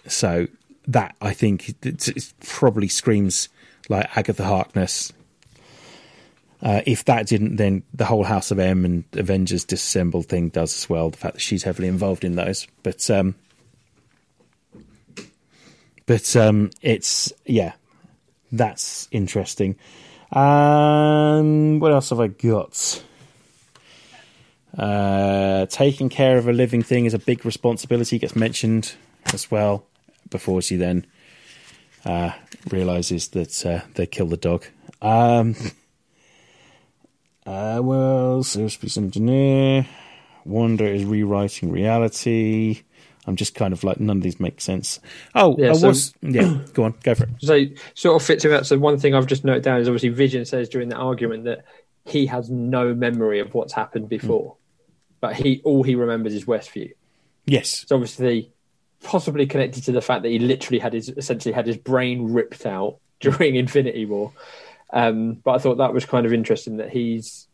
[0.07, 0.47] So
[0.88, 3.49] that I think it, it probably screams
[3.89, 5.11] like Agatha Harkness.
[6.61, 10.75] Uh, if that didn't, then the whole House of M and Avengers Disassembled thing does
[10.75, 11.09] as well.
[11.09, 13.36] The fact that she's heavily involved in those, but um,
[16.05, 17.73] but um, it's yeah,
[18.51, 19.75] that's interesting.
[20.31, 23.03] Um, what else have I got?
[24.78, 28.19] Uh, taking care of a living thing is a big responsibility.
[28.19, 28.95] Gets mentioned
[29.34, 29.86] as well
[30.30, 31.05] before she then
[32.05, 32.32] uh,
[32.69, 34.65] realizes that uh, they kill the dog.
[35.01, 35.55] Um,
[37.45, 39.88] uh, well, aerospace engineer.
[40.45, 42.84] Wanda is rewriting reality.
[43.28, 44.99] I'm just kind of like none of these make sense.
[45.34, 46.59] Oh, Yeah, I so- was yeah.
[46.73, 47.30] Go on, go for it.
[47.39, 47.65] So
[47.95, 48.67] sort of fits in that.
[48.67, 51.65] So one thing I've just noted down is obviously Vision says during the argument that
[52.05, 54.57] he has no memory of what's happened before,
[55.22, 56.93] but he all he remembers is Westview.
[57.45, 58.51] Yes, So obviously,
[59.03, 62.66] possibly connected to the fact that he literally had his essentially had his brain ripped
[62.66, 64.34] out during Infinity War.
[64.91, 67.47] Um, but I thought that was kind of interesting that he's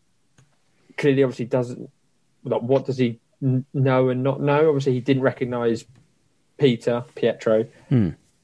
[0.97, 1.89] clearly obviously doesn't.
[2.43, 4.67] Like, what does he n- know and not know?
[4.69, 5.85] Obviously, he didn't recognize
[6.57, 7.65] Peter Pietro.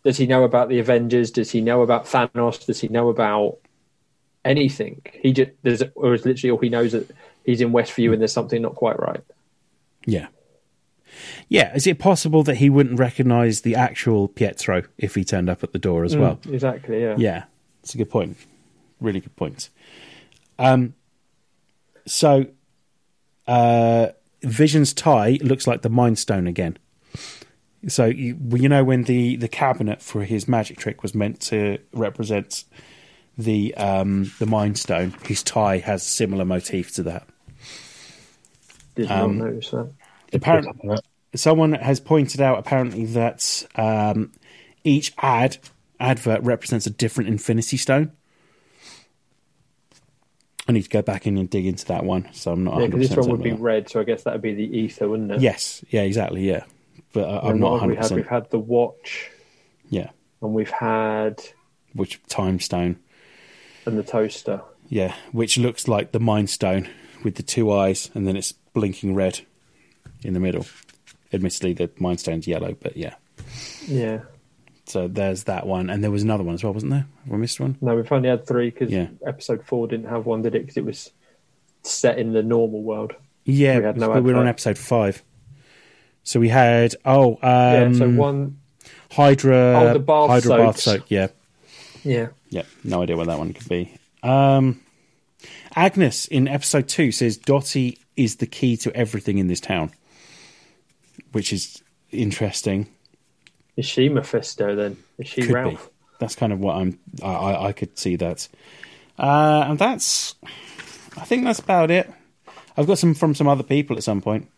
[0.04, 1.32] Does he know about the Avengers?
[1.32, 2.66] Does he know about Thanos?
[2.66, 3.58] Does he know about
[4.46, 5.02] anything?
[5.14, 7.10] He just there's or is literally all he knows that
[7.48, 9.24] he's in Westview and there's something not quite right.
[10.06, 10.28] Yeah.
[11.50, 15.64] Yeah, is it possible that he wouldn't recognize the actual Pietro if he turned up
[15.64, 16.40] at the door as well?
[16.48, 17.02] Exactly.
[17.02, 17.16] Yeah.
[17.18, 17.44] Yeah,
[17.82, 18.38] it's a good point.
[19.00, 19.70] Really good point.
[20.60, 20.94] Um,
[22.06, 22.48] so,
[23.48, 24.10] uh,
[24.44, 26.78] Vision's tie looks like the Mind Stone again.
[27.88, 31.78] So you, you know when the the cabinet for his magic trick was meant to
[31.94, 32.66] represent
[33.38, 37.28] the um, the Mind Stone, his tie has a similar motif to that.
[38.98, 39.90] Did Um, not notice that.
[40.34, 40.98] Apparently,
[41.36, 44.32] someone has pointed out apparently that um,
[44.84, 45.58] each ad
[46.00, 48.12] advert represents a different Infinity Stone.
[50.68, 52.80] I need to go back in and dig into that one, so I'm not.
[52.82, 53.64] Yeah, 100% because this one would be certain.
[53.64, 55.40] red, so I guess that would be the Aether, wouldn't it?
[55.40, 56.64] Yes, yeah, exactly, yeah.
[57.14, 57.92] But uh, I'm And not what have 100.
[57.92, 58.16] we had?
[58.18, 59.32] We've had the watch,
[59.90, 60.10] Yeah,
[60.42, 61.42] and we've had
[61.94, 62.98] which time stone?
[63.86, 64.62] and the toaster.
[64.90, 66.90] Yeah, which looks like the Mind Stone
[67.24, 69.40] with the two eyes, and then it's blinking red
[70.24, 70.66] in the middle.
[71.34, 73.16] Admittedly, the Mind Stone's yellow, but yeah.
[73.88, 74.20] Yeah.
[74.86, 77.06] So there's that one, and there was another one as well, wasn't there?
[77.26, 77.78] Have I missed one?
[77.82, 79.08] No, we've only had three because Yeah.
[79.26, 80.60] episode four didn't have one, did it?
[80.62, 81.12] Because it was
[81.84, 83.14] set in the normal world.
[83.44, 85.24] Yeah, We had no but we were on episode five.
[86.24, 87.92] So we had oh, um, yeah.
[87.94, 88.60] So one.
[89.12, 91.10] Hydra, Oh, the bath Hydra bath soak.
[91.10, 91.28] Yeah,
[92.04, 92.28] Yeah.
[92.50, 92.64] yeah.
[92.84, 93.94] No idea what that one could be.
[94.24, 94.82] Um,
[95.78, 99.92] Agnes in episode two says Dottie is the key to everything in this town,
[101.34, 102.88] which is interesting.
[103.76, 104.98] Is she Mephisto then?
[105.20, 105.86] Is she Could Ralph?
[105.86, 105.94] be.
[106.20, 106.98] That's kind of what I'm.
[107.22, 108.48] I, I, I could see that,
[109.20, 110.34] uh, and that's.
[111.16, 112.12] I think that's about it.
[112.76, 114.50] I've got some from some other people at some point.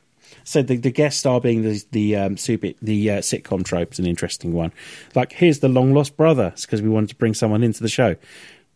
[0.45, 3.99] So the, the guest star being the the um, super, the uh, sitcom trope is
[3.99, 4.71] an interesting one.
[5.15, 6.51] Like here's the long lost brother.
[6.53, 8.15] It's because we wanted to bring someone into the show,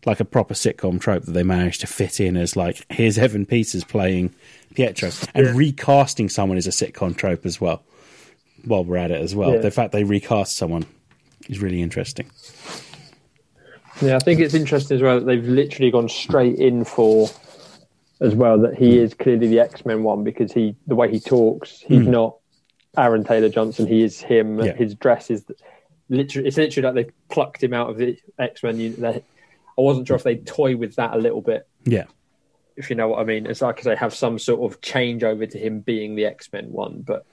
[0.06, 3.46] like a proper sitcom trope that they managed to fit in as like here's Evan
[3.46, 4.34] Peters playing
[4.74, 5.52] Pietro and Yeah.
[5.54, 7.82] recasting someone is a sitcom trope as well.
[8.64, 9.58] While we're at it as well, Yeah.
[9.60, 10.84] the fact they recast someone
[11.48, 12.30] is really interesting.
[14.02, 17.28] Yeah, I think it's interesting as well that they've literally gone straight in for
[18.20, 21.20] as well that he is clearly the X Men one because he the way he
[21.20, 22.10] talks, he's Hmm.
[22.10, 22.36] not
[22.96, 23.86] Aaron Taylor Johnson.
[23.86, 24.60] He is him.
[24.60, 24.74] Yeah.
[24.74, 25.44] His dress is
[26.08, 28.78] literally it's literally like they've plucked him out of the X Men.
[29.76, 32.04] I wasn't sure if they toy with that a little bit, Yeah.
[32.76, 33.46] if you know what I mean.
[33.46, 36.70] It's like they have some sort of change over to him being the X Men
[36.70, 37.26] one, but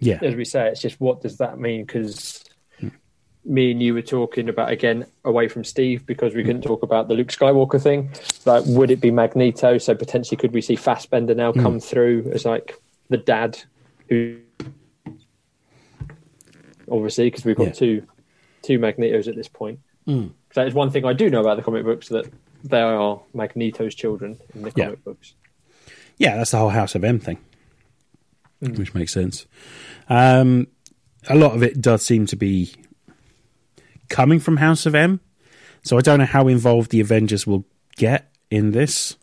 [0.00, 0.18] Yeah.
[0.22, 1.84] as we say, it's just what does that mean?
[1.84, 2.44] Because
[2.80, 2.88] hmm.
[3.44, 7.08] me and you were talking about again away from Steve because we couldn't talk about
[7.08, 8.10] the Luke Skywalker thing.
[8.44, 9.78] Like, would it be Magneto?
[9.78, 11.62] So potentially, could we see Fassbender now hmm.
[11.62, 12.74] come through as like
[13.08, 13.62] the dad
[14.08, 14.38] who?
[16.90, 17.72] Obviously, because we've got Yeah.
[17.72, 18.02] two
[18.62, 19.78] two Magnetos at this point.
[20.06, 22.26] So that is one thing I do know about the comic books that
[22.64, 24.84] they are Magneto's children in the Yeah.
[24.86, 25.34] comic books.
[26.18, 27.38] Yeah, that's the whole House of M thing,
[28.60, 29.46] which makes sense.
[30.08, 30.66] Um,
[31.28, 32.72] a lot of it does seem to be
[34.08, 35.20] coming from House of M,
[35.82, 37.64] so I don't know how involved the Avengers will
[37.96, 39.16] get in this.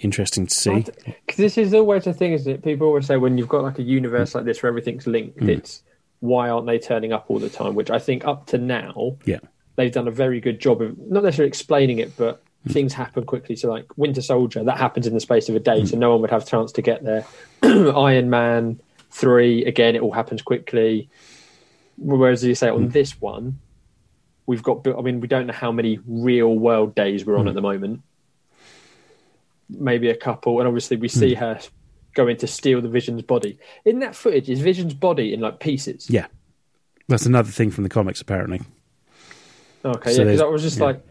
[0.00, 0.84] Interesting to see.
[1.06, 2.62] Because this is always the thing, isn't it?
[2.62, 5.82] People always say when you've got like a universe like this where everything's linked, it's
[6.20, 7.74] why aren't they turning up all the time?
[7.74, 9.38] Which I think up to now Yeah,
[9.76, 12.72] they've done a very good job of not necessarily explaining it, but hmm.
[12.72, 13.56] things happen quickly.
[13.56, 16.00] So like Winter Soldier, that happens in the space of a day, so hmm.
[16.00, 17.26] no one would have a chance to get there.
[17.62, 21.08] Iron Man three, again, it all happens quickly.
[21.96, 22.90] Whereas as you say on hmm.
[22.90, 23.58] this one,
[24.46, 24.86] we've got.
[24.86, 28.02] I mean, we don't know how many real world days we're on at the moment.
[29.68, 31.58] Maybe a couple, and obviously we see her
[32.14, 33.58] going to steal the Vision's body.
[33.84, 36.08] In that footage, is Vision's body in like pieces?
[36.08, 36.26] yeah.
[37.06, 38.62] That's another thing from the comics, apparently.
[39.84, 40.84] Okay, So yeah, because I was just yeah.
[40.86, 41.06] like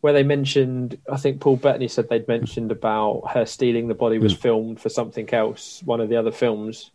[0.00, 0.98] where they mentioned.
[1.10, 4.88] I think Paul Bettany said they'd mentioned about her stealing the body was filmed for
[4.88, 6.90] something else, one of the other films,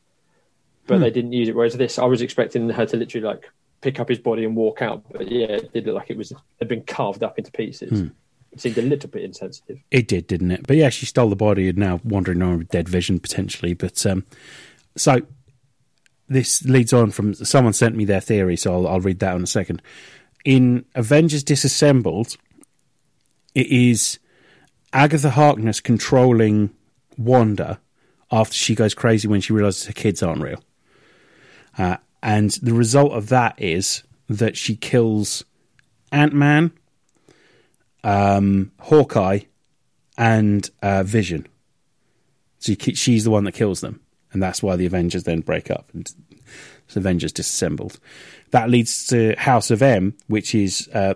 [0.88, 1.02] but Hmm.
[1.02, 1.56] they didn't use it.
[1.56, 3.50] Whereas this, I was expecting her to literally like
[3.82, 6.32] pick up his body and walk out, but yeah, it did look like it was
[6.60, 8.00] had been carved up into pieces.
[8.02, 8.08] Hmm.
[8.54, 9.80] It seemed a little bit insensitive.
[9.92, 10.68] It did, didn't it?
[10.68, 13.74] But yeah, she stole the body and now wandering around with dead vision potentially.
[13.74, 14.26] But um,
[14.98, 15.22] so
[16.28, 19.44] this leads on from someone sent me their theory, so I'll, I'll read that in
[19.44, 19.82] a second.
[20.44, 22.38] In Avengers Disassembled,
[23.54, 24.20] it is
[24.94, 26.72] Agatha Harkness controlling
[27.18, 27.80] Wanda
[28.32, 30.64] after she goes crazy when she realizes her kids aren't real.
[31.78, 35.44] Uh, and the result of that is that she kills
[36.12, 36.72] Ant Man,
[38.04, 39.42] um, Hawkeye,
[40.18, 41.48] and uh, Vision.
[42.60, 45.90] So she's the one that kills them, and that's why the Avengers then break up
[45.94, 46.12] and
[46.96, 48.00] Avengers disassembled.
[48.52, 51.16] That leads to House of M, which is uh,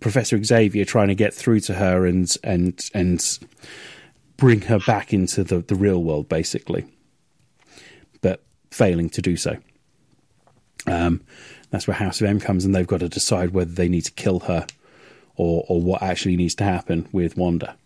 [0.00, 3.38] Professor Xavier trying to get through to her and and and
[4.36, 6.86] bring her back into the, the real world, basically,
[8.20, 9.58] but failing to do so.
[10.86, 11.22] Um,
[11.70, 14.12] that's where House of M comes, and they've got to decide whether they need to
[14.12, 14.66] kill her
[15.36, 17.76] or or what actually needs to happen with Wanda.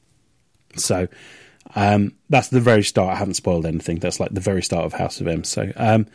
[0.76, 1.08] So
[1.74, 3.14] um, that's the very start.
[3.14, 3.98] I haven't spoiled anything.
[3.98, 5.44] That's like the very start of House of M.
[5.44, 6.06] So um,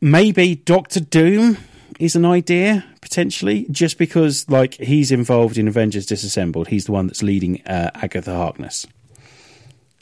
[0.00, 1.58] maybe Doctor Doom
[1.98, 6.68] is an idea potentially, just because like he's involved in Avengers Disassembled.
[6.68, 8.86] He's the one that's leading uh, Agatha Harkness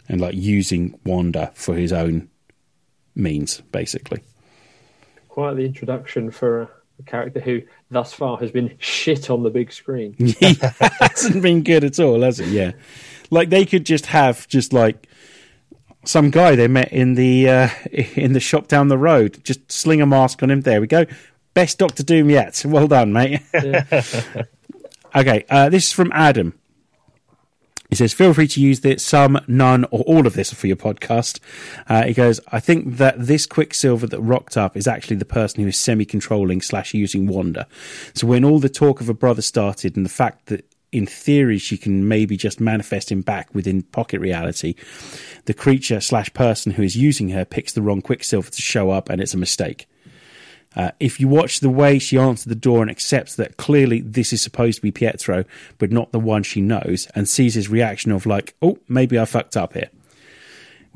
[0.08, 2.28] and like using Wanda for his own
[3.14, 4.22] means, basically.
[5.28, 6.68] quite the introduction for a,
[7.04, 10.14] character who thus far has been shit on the big screen.
[10.18, 10.58] he
[11.00, 12.56] hasn't been good at all, has he?
[12.56, 12.72] Yeah,
[13.30, 15.06] like they could just have just like
[16.06, 19.42] some guy they met in the uh, in the shop down the road.
[19.44, 20.62] Just sling a mask on him.
[20.62, 21.06] There we go.
[21.54, 22.64] Best Doctor Doom yet.
[22.66, 23.40] Well done, mate.
[25.14, 26.58] okay, uh, this is from Adam.
[27.88, 30.76] He says, feel free to use this, some, none, or all of this for your
[30.76, 31.38] podcast.
[31.88, 35.62] Uh, he goes, I think that this Quicksilver that rocked up is actually the person
[35.62, 37.68] who is semi-controlling slash using Wanda.
[38.12, 41.58] So when all the talk of a brother started and the fact that in theory
[41.58, 44.74] she can maybe just manifest him back within pocket reality,
[45.44, 49.08] the creature slash person who is using her picks the wrong Quicksilver to show up
[49.08, 49.86] and it's a mistake.
[50.76, 54.32] Uh, if you watch the way she answers the door and accepts that clearly this
[54.32, 55.44] is supposed to be Pietro,
[55.78, 59.24] but not the one she knows, and sees his reaction of like, oh, maybe I
[59.24, 59.88] fucked up here.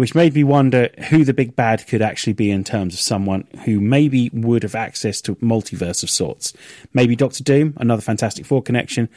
[0.00, 3.46] Which made me wonder who the big bad could actually be in terms of someone
[3.66, 6.54] who maybe would have access to multiverse of sorts.
[6.94, 9.10] Maybe Doctor Doom, another Fantastic Four connection,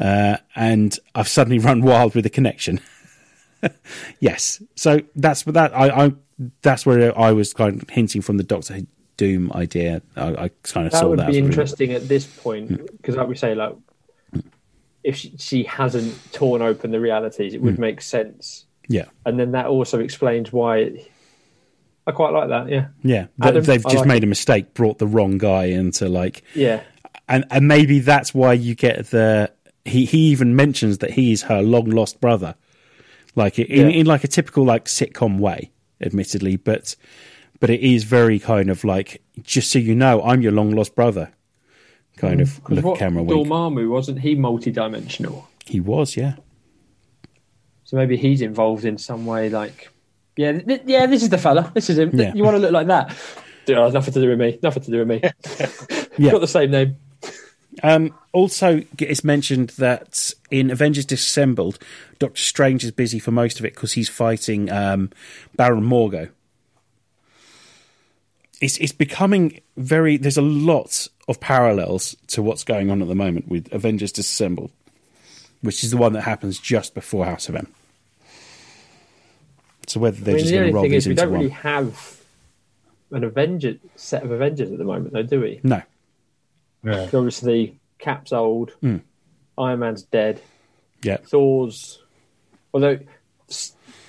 [0.00, 2.80] uh, and I've suddenly run wild with the connection.
[4.20, 5.76] yes, so that's that.
[5.76, 6.12] I, I
[6.62, 8.82] that's where I was kind of hinting from the Doctor
[9.16, 10.02] Doom idea.
[10.14, 11.26] I, I kind of that saw would that.
[11.26, 13.74] Would be as really- interesting at this point because, like we say, like
[15.02, 17.80] if she, she hasn't torn open the realities, it would Hmm.
[17.80, 20.78] make sense, Yeah, and then that also explains why.
[20.78, 21.12] It,
[22.06, 22.70] I quite like that.
[22.70, 23.26] Yeah, yeah.
[23.42, 26.82] Adam, They've just like made a mistake, brought the wrong guy into like, yeah,
[27.28, 29.52] and and maybe that's why you get the.
[29.84, 32.54] He he even mentions that he's her long lost brother,
[33.34, 33.96] like in, Yeah.
[34.00, 35.70] in like a typical like sitcom way,
[36.00, 36.96] admittedly, but
[37.60, 40.94] but it is very kind of like just so you know, I'm your long lost
[40.94, 41.30] brother,
[42.16, 43.46] kind mm, of because look what camera wink.
[43.46, 45.48] Dormammu wasn't he multi-dimensional?
[45.66, 46.34] He was, yeah,
[47.88, 49.48] So maybe he's involved in some way.
[49.48, 49.88] Like,
[50.36, 51.72] yeah, th- yeah, this is the fella.
[51.72, 52.10] This is him.
[52.12, 52.34] Yeah.
[52.34, 53.16] You want to look like that?
[53.64, 54.58] Dude, oh, nothing to do with me.
[54.62, 55.22] Nothing to do with me.
[56.18, 56.32] Yeah.
[56.32, 56.96] Got the same name.
[57.84, 61.78] Um, also, it's mentioned that in Avengers Disassembled,
[62.18, 65.10] Doctor Strange is busy for most of it because he's fighting um,
[65.54, 66.30] Baron Mordo.
[68.60, 70.16] It's it's becoming very.
[70.16, 74.72] There's a lot of parallels to what's going on at the moment with Avengers Disassembled,
[75.60, 77.72] which is the one that happens just before House of M.
[79.88, 81.10] So whether they're I mean, just the going only to roll thing these is we
[81.12, 82.20] into don't one, really have
[83.10, 85.60] an Avenger set of Avengers at the moment, though, do we?
[85.62, 85.82] no,
[86.84, 87.08] Yeah.
[87.12, 88.70] Obviously, Cap's old.
[88.80, 88.98] Hmm.
[89.56, 90.40] Iron Man's dead.
[91.02, 92.00] yeah, Thor's.
[92.72, 92.98] Although,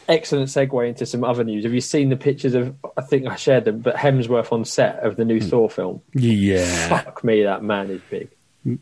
[0.07, 1.63] excellent segue into some other news.
[1.63, 2.75] Have you seen the pictures of?
[2.97, 6.01] I think I shared them, but Hemsworth on set of the new Thor film.
[6.13, 8.29] yeah, Fuck me, that man is big.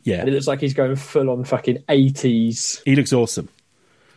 [0.04, 0.20] yeah.
[0.22, 2.82] And it looks like he's going full on fucking eighties.
[2.86, 3.48] He looks awesome.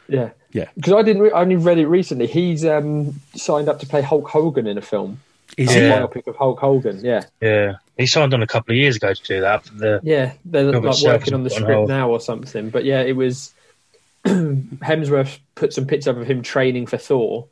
[0.09, 1.23] Yeah, Yeah, because I didn't.
[1.23, 2.27] Re- I only read it recently.
[2.27, 5.21] He's um, signed up to play Hulk Hogan in a film.
[5.57, 5.81] is A he?
[5.81, 7.01] Biopic of Hulk Hogan.
[7.05, 7.77] Yeah, Yeah.
[7.97, 9.65] He signed on a couple of years ago to do that.
[9.77, 10.33] The, yeah.
[10.47, 11.89] They're Robert like working on the put on script hold.
[11.89, 12.71] now or something.
[12.71, 13.53] But yeah, it was
[14.25, 17.47] Hemsworth put some pictures up of him training for Thor,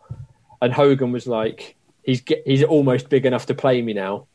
[0.63, 4.27] and Hogan was like, "He's get, he's almost big enough to play me now."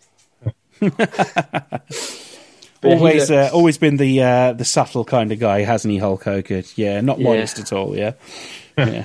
[2.83, 6.23] But always, uh, always been the uh, the subtle kind of guy, hasn't he, Hulk
[6.23, 6.63] Hogan?
[6.75, 7.23] Yeah, not Yeah.
[7.29, 7.95] modest at all.
[7.97, 8.13] Yeah,
[8.77, 9.03] yeah,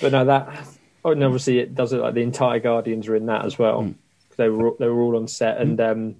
[0.00, 0.66] But no, that
[1.04, 3.82] oh, and obviously it does it like the entire Guardians are in that as well.
[3.82, 3.88] Hmm.
[4.28, 6.16] 'Cause They were they were all on set, and um,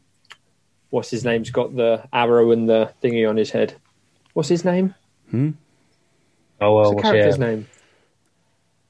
[0.90, 3.74] what's his name's got the arrow and the thingy on his head.
[4.32, 4.94] What's his name?
[5.32, 5.54] oh, What's
[6.60, 7.66] well, the what's character's name?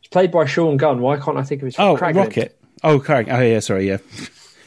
[0.00, 1.00] It's played by Sean Gunn.
[1.00, 1.76] Why can't I think of his?
[1.78, 2.14] Oh, Kraglin.
[2.16, 2.58] Rocket.
[2.84, 3.28] Oh, correct.
[3.30, 3.58] Oh, yeah.
[3.60, 3.88] Sorry.
[3.88, 3.98] Yeah,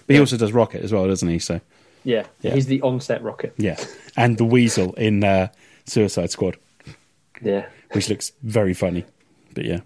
[0.06, 1.40] but he also does Rocket as well, doesn't he?
[1.40, 1.62] So
[2.04, 2.54] Yeah, Yeah.
[2.56, 3.54] he's the on-set rocket.
[3.58, 3.78] yeah,
[4.18, 5.48] and the Weasel in uh,
[5.86, 6.58] Suicide Squad,
[7.42, 9.06] Yeah, which looks very funny.
[9.54, 9.80] But yeah,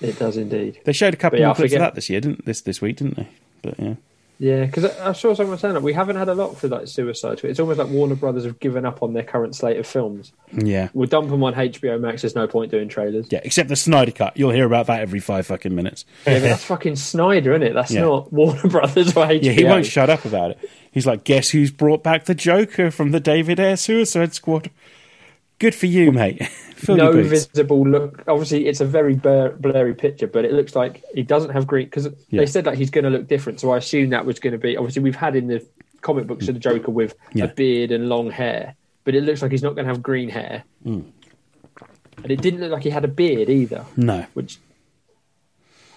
[0.00, 0.80] it does indeed.
[0.84, 2.80] they showed a couple But yeah, I clips of that this year, didn't this this
[2.80, 2.96] week?
[2.96, 3.28] Didn't they?
[3.62, 3.94] But yeah,
[4.38, 6.88] Yeah, because I, I saw someone saying that we haven't had a lot for like
[6.88, 7.48] Suicide Squad.
[7.50, 10.32] It's almost like Warner Brothers have given up on their current slate of films.
[10.52, 12.20] yeah, We'll dump them on HBO Max.
[12.22, 13.28] There's no point doing trailers.
[13.30, 13.40] yeah.
[13.44, 16.04] Except the Snyder cut, you'll hear about that every five fucking minutes.
[16.26, 17.72] Yeah, but that's fucking Snyder, isn't it?
[17.72, 18.02] That's Yeah.
[18.02, 19.42] not Warner Brothers or HBO.
[19.42, 20.58] Yeah, he won't shut up about it.
[20.92, 24.70] He's like, guess who's brought back the Joker from the David Ayer Suicide Squad?
[25.58, 26.42] Good for you, mate.
[26.88, 28.22] No visible look.
[28.28, 31.86] Obviously, it's a very blur, blurry picture, but it looks like he doesn't have green
[31.86, 32.40] because Yeah.
[32.42, 33.60] they said like he's going to look different.
[33.60, 34.76] So I assume that was going to be.
[34.76, 35.66] Obviously, we've had in the
[36.02, 37.44] comic books of the Joker with Yeah.
[37.44, 40.28] a beard and long hair, but it looks like he's not going to have green
[40.28, 40.64] hair.
[40.82, 41.00] Hmm.
[42.22, 44.26] And it didn't look like he had a beard either, No.
[44.34, 44.58] which.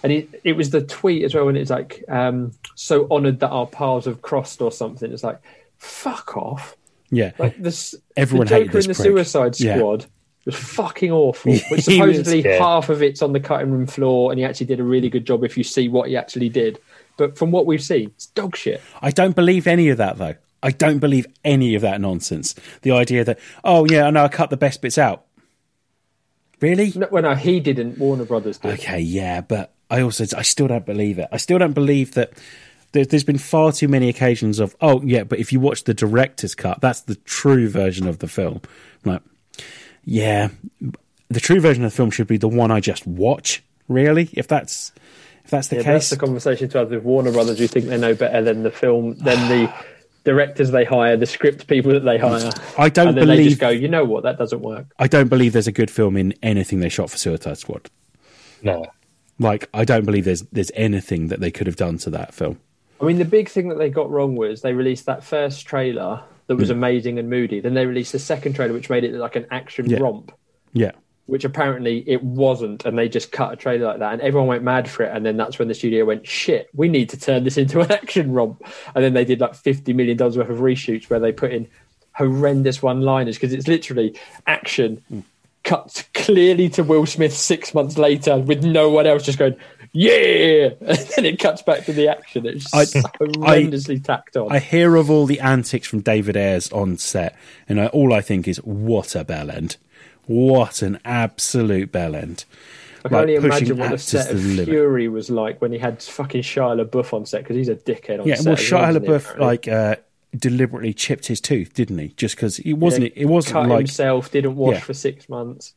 [0.02, 3.50] And it, it was the tweet as well, and it's like, um, so honoured that
[3.50, 5.12] our paths have crossed or something.
[5.12, 5.40] It's like,
[5.76, 6.74] fuck off.
[7.10, 7.32] Yeah.
[7.38, 9.04] Like this, Everyone the hated Joker this in the prick.
[9.26, 9.76] Suicide Yeah.
[9.76, 10.06] Squad
[10.46, 11.52] was fucking awful.
[11.70, 12.58] Which He was- supposedly Yeah.
[12.58, 15.26] half of it's on the cutting room floor, and he actually did a really good
[15.26, 16.78] job if you see what he actually did.
[17.16, 18.80] but from what we've seen, it's dog shit.
[19.02, 20.36] I don't believe any of that though.
[20.62, 22.54] I don't believe any of that nonsense.
[22.82, 25.24] The idea that oh yeah, I know I cut the best bits out.
[26.60, 26.92] Really?
[26.94, 27.98] No, well, no, he didn't.
[27.98, 28.72] Warner Brothers did.
[28.74, 31.28] Okay, yeah, but I also I still don't believe it.
[31.32, 32.32] I still don't believe that.
[32.92, 35.94] There- There's been far too many occasions of oh yeah, but if you watch the
[35.94, 38.60] director's cut, that's the true version of the film.
[39.04, 39.22] I'm like,
[40.04, 40.48] yeah,
[41.28, 43.62] the true version of the film should be the one I just watch.
[43.88, 44.92] Really, if that's
[45.44, 47.58] if that's the Yeah, case, that's the conversation to have with Warner Brothers.
[47.60, 49.72] you think they know better than the film, than the
[50.24, 52.50] directors they hire, the script people that they hire.
[52.78, 54.86] I don't and then they believe just go, you know what, that doesn't work.
[54.98, 57.88] I don't believe there's a good film in anything they shot for Suicide Squad.
[58.62, 58.84] No.
[59.38, 62.58] Like I don't believe there's there's anything that they could have done to that film.
[63.00, 66.22] I mean, the big thing that they got wrong was they released that first trailer
[66.48, 67.60] that was amazing and moody.
[67.60, 70.00] Then they released the second trailer, which made it like an action Yeah.
[70.00, 70.32] romp,
[70.72, 70.90] Yeah,
[71.26, 72.84] which apparently it wasn't.
[72.84, 75.14] And they just cut a trailer like that, and everyone went mad for it.
[75.16, 77.90] And then that's when the studio went, "Shit, we need to turn this into an
[77.92, 78.62] action romp."
[78.94, 81.68] And then they did like fifty million dollars worth of reshoots where they put in
[82.16, 84.14] horrendous one-liners because it's literally
[84.46, 85.20] action Hmm.
[85.64, 89.56] Cut clearly to Will Smith six months later with no one else just going.
[89.92, 92.46] Yeah, and then it cuts back to the action.
[92.46, 94.52] It's I- so horrendously tacked on.
[94.52, 97.36] I hear of all the antics from David Ayres on set,
[97.68, 99.76] and I, all I think is, what a bell end!
[100.26, 102.44] What an absolute bell end!
[103.04, 104.64] I can like, only imagine what the set of the.
[104.64, 108.20] Fury was like when he had fucking Shia LaBeouf on set because he's a dickhead
[108.20, 108.46] on Yeah, set.
[108.46, 109.96] well, well, Shia LaBeouf like uh,
[110.36, 112.08] deliberately chipped his tooth, didn't he?
[112.08, 113.04] Just because it wasn't.
[113.04, 114.80] Yeah, it wasn't cut like himself, didn't wash Yeah.
[114.80, 115.74] for six months.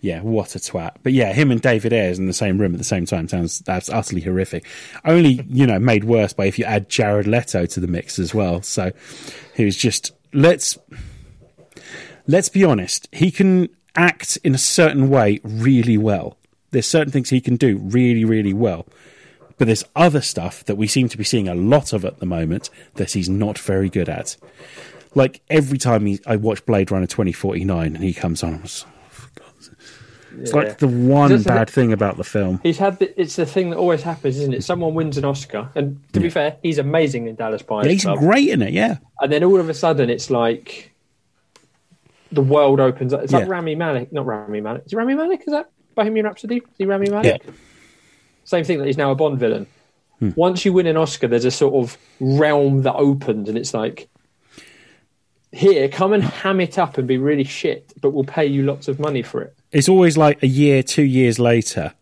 [0.00, 0.96] Yeah, what a twat.
[1.02, 3.60] But yeah, him and David Ayres in the same room at the same time sounds
[3.60, 4.66] that's utterly horrific.
[5.04, 8.34] Only, you know, made worse by if you add Jared Leto to the mix as
[8.34, 8.60] well.
[8.60, 8.92] So
[9.58, 10.76] was just let's
[12.26, 16.36] let's be honest, he can act in a certain way really well.
[16.70, 18.86] There's certain things he can do really, really well.
[19.58, 22.26] But there's other stuff that we seem to be seeing a lot of at the
[22.26, 24.36] moment that he's not very good at.
[25.14, 28.84] Like every time he, I watch Blade Runner 2049 and he comes on, I'm just,
[29.40, 29.42] oh,
[30.40, 30.56] it's Yeah.
[30.56, 32.58] like the one bad it- thing about the film.
[32.64, 34.64] He's had the, it's the thing that always happens, isn't it?
[34.64, 38.02] Someone wins an Oscar, and to be fair, he's amazing in Dallas Buyers Yeah, he's
[38.02, 38.18] Club.
[38.18, 38.96] great in it, yeah.
[39.20, 40.92] And then all of a sudden, it's like
[42.32, 43.22] the world opens up.
[43.22, 44.82] It's like Rami Malek, not Rami Malek.
[44.86, 45.42] Is it Rami Malek?
[45.46, 46.56] Is that Bohemian Rhapsody?
[46.56, 47.40] Is he Rami Malek?
[48.44, 49.66] Same thing that he's now a Bond villain.
[50.20, 50.30] Hmm.
[50.36, 54.08] Once you win an Oscar, there's a sort of realm that opens, and it's like,
[55.52, 58.88] here, come and ham it up and be really shit, but we'll pay you lots
[58.88, 59.56] of money for it.
[59.72, 61.94] It's always like a year, two years later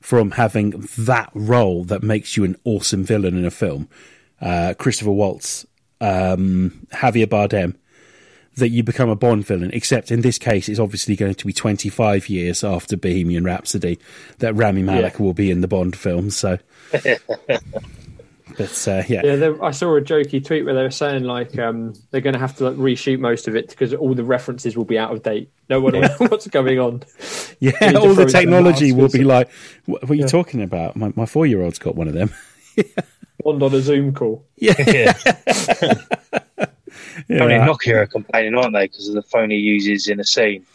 [0.00, 3.88] from having that role that makes you an awesome villain in a film.
[4.40, 5.66] Uh, Christopher Waltz,
[6.00, 7.76] um, Javier Bardem,
[8.56, 11.52] that you become a Bond villain, except in this case, it's obviously going to be
[11.52, 13.98] 25 years after Bohemian Rhapsody
[14.38, 15.22] that Rami Malek Yeah.
[15.22, 16.30] will be in the Bond film.
[16.30, 16.58] So,
[16.92, 19.22] but uh, yeah.
[19.24, 22.34] Yeah, there, I saw a jokey tweet where they were saying like um, they're going
[22.34, 25.12] to have to like, reshoot most of it because all the references will be out
[25.12, 25.50] of date.
[25.68, 27.02] No one will know what's going on.
[27.62, 29.50] Yeah, need all the throw some technology will be like,
[29.84, 30.28] what, what are you Yeah.
[30.28, 30.96] talking about?
[30.96, 32.30] My, my four year old's got one of them.
[33.44, 34.46] Bond on a Zoom call.
[34.56, 35.12] Yeah.
[37.30, 37.42] Yeah.
[37.44, 38.86] Only Nokia are complaining, aren't they?
[38.86, 40.66] Because of the phone he uses in a scene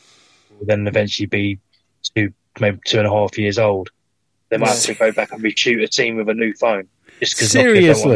[0.58, 1.60] will then eventually be
[2.16, 2.32] two,
[2.62, 3.90] maybe two and a half years old.
[4.50, 6.88] They might have to go back and reshoot a scene with a new phone
[7.20, 8.16] just because Seriously?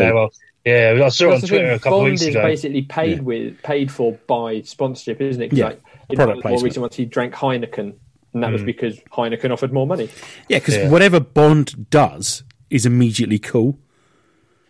[0.65, 2.27] Yeah, I saw it on That's the Twitter thing, a couple of Bond weeks is
[2.29, 2.43] ago.
[2.43, 3.23] basically paid Yeah.
[3.23, 5.49] with paid for by sponsorship, isn't it?
[5.49, 7.93] 'Cause, Yeah, Like, in product one of the more recent ones, he drank Heineken,
[8.33, 8.65] and that was Mm.
[8.67, 10.09] because Heineken offered more money.
[10.47, 10.89] Yeah, because Yeah.
[10.89, 13.79] whatever Bond does is immediately cool.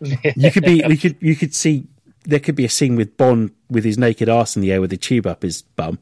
[0.36, 1.86] You could be, you could, you could see
[2.24, 4.92] there could be a scene with Bond with his naked ass in the air with
[4.92, 5.98] a tube up his bum,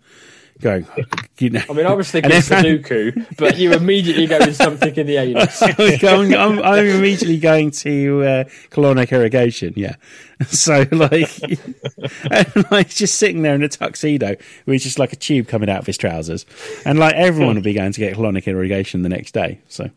[0.60, 0.86] going,
[1.38, 1.62] you know.
[1.68, 5.06] I mean, I was thinking And then- Sudoku, but you immediately go with something in
[5.06, 5.62] the anus.
[6.02, 9.74] I'm, I'm, I'm immediately going to uh, colonic irrigation.
[9.76, 9.94] Yeah,
[10.46, 11.30] so like,
[12.30, 14.34] and like just sitting there in a tuxedo
[14.66, 16.44] with just like a tube coming out of his trousers,
[16.84, 19.60] and like everyone would be going to get colonic irrigation the next day.
[19.68, 19.90] So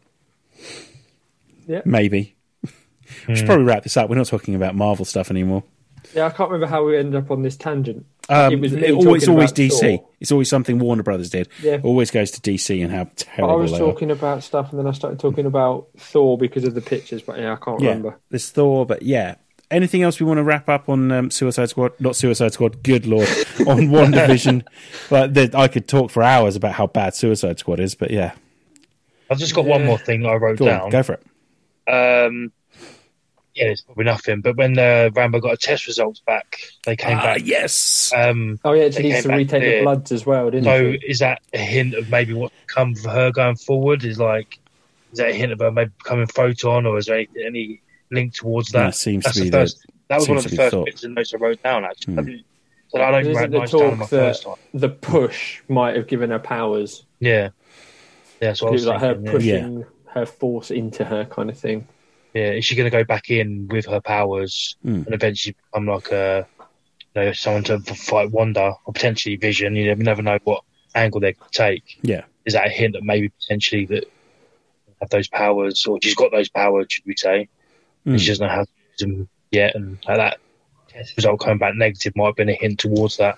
[1.68, 1.82] Yeah.
[1.86, 2.36] maybe
[3.28, 4.10] we should probably wrap this up.
[4.10, 5.64] We're not talking about Marvel stuff anymore.
[6.14, 8.06] Yeah, I can't remember how we ended up on this tangent.
[8.30, 9.98] Um, It was it me always, talking always DC.
[9.98, 10.10] Thor.
[10.20, 11.48] It's always something Warner Brothers did.
[11.62, 11.80] Yeah.
[11.84, 14.80] Always goes to DC and how But terrible I was they talking about stuff, and
[14.80, 17.22] then I started talking about Thor because of the pictures.
[17.22, 17.82] But yeah, I can't.
[17.82, 18.18] Yeah, remember.
[18.30, 19.36] there's Thor, but yeah.
[19.70, 21.94] Anything else we want to wrap up on um, Suicide Squad?
[21.98, 22.84] Not Suicide Squad.
[22.84, 23.30] Good lord,
[23.68, 24.64] on WandaVision.
[25.10, 28.34] Like there- I could talk for hours about how bad Suicide Squad is, but yeah,
[29.30, 30.82] I've just got one more thing I wrote go down.
[30.82, 31.24] on, go for it.
[32.28, 32.52] Um,
[33.54, 34.42] yeah, it's probably nothing.
[34.42, 37.42] But when uh, Rambeau got a test results back, they came Ah, back.
[37.44, 40.66] yes, Um, Oh yeah, They she needs to back retake the bloods as well, didn't
[40.66, 40.98] so she?
[41.08, 44.04] is that a hint of maybe what come for her going forward?
[44.04, 44.60] Is like,
[45.12, 47.82] is that a hint of her maybe becoming photon, or is there any, any
[48.12, 48.86] linked towards that.
[48.88, 49.82] That seems to be the first.
[49.86, 49.94] the.
[50.10, 50.86] that was one of the first thought.
[50.86, 51.86] bits of notes I wrote down.
[51.86, 52.20] Actually, Hmm.
[52.20, 52.46] I didn't-
[52.90, 54.56] so I don't Isn't write the notes down my talk that- first time.
[54.74, 57.06] The push might have given her powers.
[57.22, 57.50] Yeah,
[58.42, 58.52] yeah.
[58.52, 59.42] So I It was was like her thinking.
[59.42, 59.56] yeah.
[59.60, 61.88] pushing her force into her kind of thing.
[62.34, 65.04] Yeah, is she going to go back in with her powers Hmm.
[65.06, 66.48] and eventually become like a,
[67.16, 69.76] you know, someone to fight Wanda or potentially Vision?
[69.76, 70.64] You never, never know what
[70.96, 72.00] angle they could take.
[72.04, 72.24] Yeah.
[72.46, 74.06] Is that a hint that maybe potentially that
[75.02, 77.48] have those powers, or she's got those powers, should we say?
[78.06, 78.12] Hmm.
[78.12, 80.38] And she doesn't know how to use them yet, and like that
[80.88, 83.38] test result coming back negative might have been a hint towards that.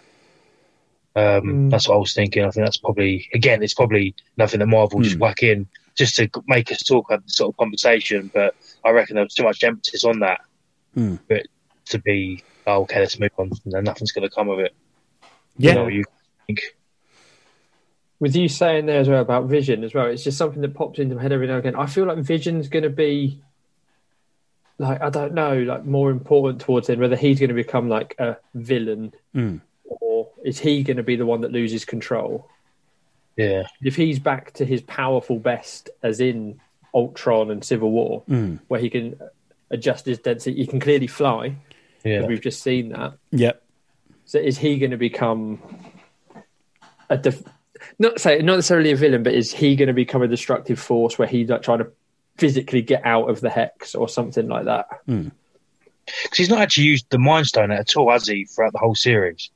[1.15, 1.69] Um, Mm.
[1.71, 2.43] That's what I was thinking.
[2.43, 5.19] I think that's probably again, it's probably nothing that Marvel just Mm.
[5.19, 8.31] whack in just to make us talk about this sort of conversation.
[8.33, 10.41] But I reckon there was too much emphasis on that
[10.95, 11.19] Mm.
[11.27, 11.47] for it
[11.85, 12.99] to be oh, okay.
[12.99, 13.51] Let's move on.
[13.65, 14.73] No, nothing's going to come of it.
[15.57, 15.71] Yeah.
[15.71, 16.03] You know what you
[16.47, 16.61] think?
[18.19, 20.99] With you saying there as well about Vision as well, it's just something that pops
[20.99, 21.75] into my head every now and again.
[21.75, 23.41] I feel like Vision's going to be
[24.77, 26.99] like I don't know, like more important towards him.
[26.99, 29.61] Whether he's going to become like a villain Mm.
[29.83, 32.47] or is he going to be the one that loses control?
[33.35, 36.59] Yeah, If he's back to his powerful best, as in
[36.93, 38.59] Ultron and Civil War, Mm.
[38.67, 39.19] where he can
[39.71, 41.55] adjust his density, he can clearly fly.
[42.03, 42.25] yeah.
[42.25, 43.13] We've just seen that.
[43.31, 43.63] Yep.
[44.25, 45.59] So is he going to become
[47.09, 47.43] a def-
[47.99, 51.17] not say not necessarily a villain, but is he going to become a destructive force
[51.17, 51.87] where he's like trying to
[52.37, 54.87] physically get out of the hex or something like that?
[55.07, 58.95] Because he's not actually used the Mind Stone at all, has he, throughout the whole
[58.95, 59.49] series?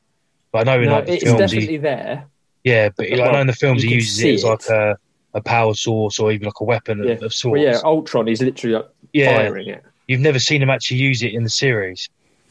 [0.52, 2.26] But I know in No, like it's films, definitely he, there.
[2.68, 4.70] Yeah, but like, I know in the films he uses it as like it.
[4.72, 4.98] a,
[5.34, 7.12] a power source or even like a weapon Yeah.
[7.14, 7.54] of, of sorts.
[7.54, 9.36] Well, yeah, Ultron, he's literally like Yeah.
[9.38, 9.84] firing it.
[10.08, 12.10] You've never seen him actually use it in the series.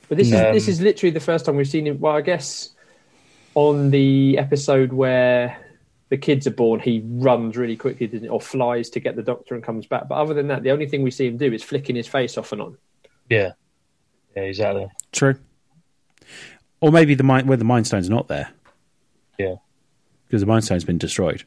[0.09, 1.99] But this Um, is this is literally the first time we've seen him.
[2.01, 2.71] Well, I guess
[3.55, 5.59] on the episode where
[6.11, 9.55] the kids are born, he runs really quickly doesn't or flies to get the doctor
[9.57, 10.07] and comes back.
[10.09, 12.39] But other than that, the only thing we see him do is flicking his face
[12.39, 12.77] off and on.
[13.29, 13.53] Yeah,
[14.37, 14.87] yeah, exactly.
[15.11, 15.35] True.
[16.81, 18.51] Or maybe the mind where the Mind Stone's not there.
[19.39, 19.57] Yeah.
[20.37, 21.45] Because the Mind Stone's been destroyed.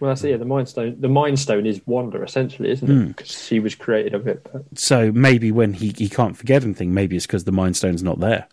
[0.00, 0.30] Well, that's it.
[0.30, 0.96] Yeah, the Mind Stone.
[1.00, 3.02] The Mind Stone is Wanda, essentially, isn't Hmm.
[3.04, 3.16] it?
[3.16, 4.44] Because she was created of it.
[4.52, 8.02] But So maybe when he, he can't forget anything, maybe it's because the Mind Stone's
[8.02, 8.48] not there.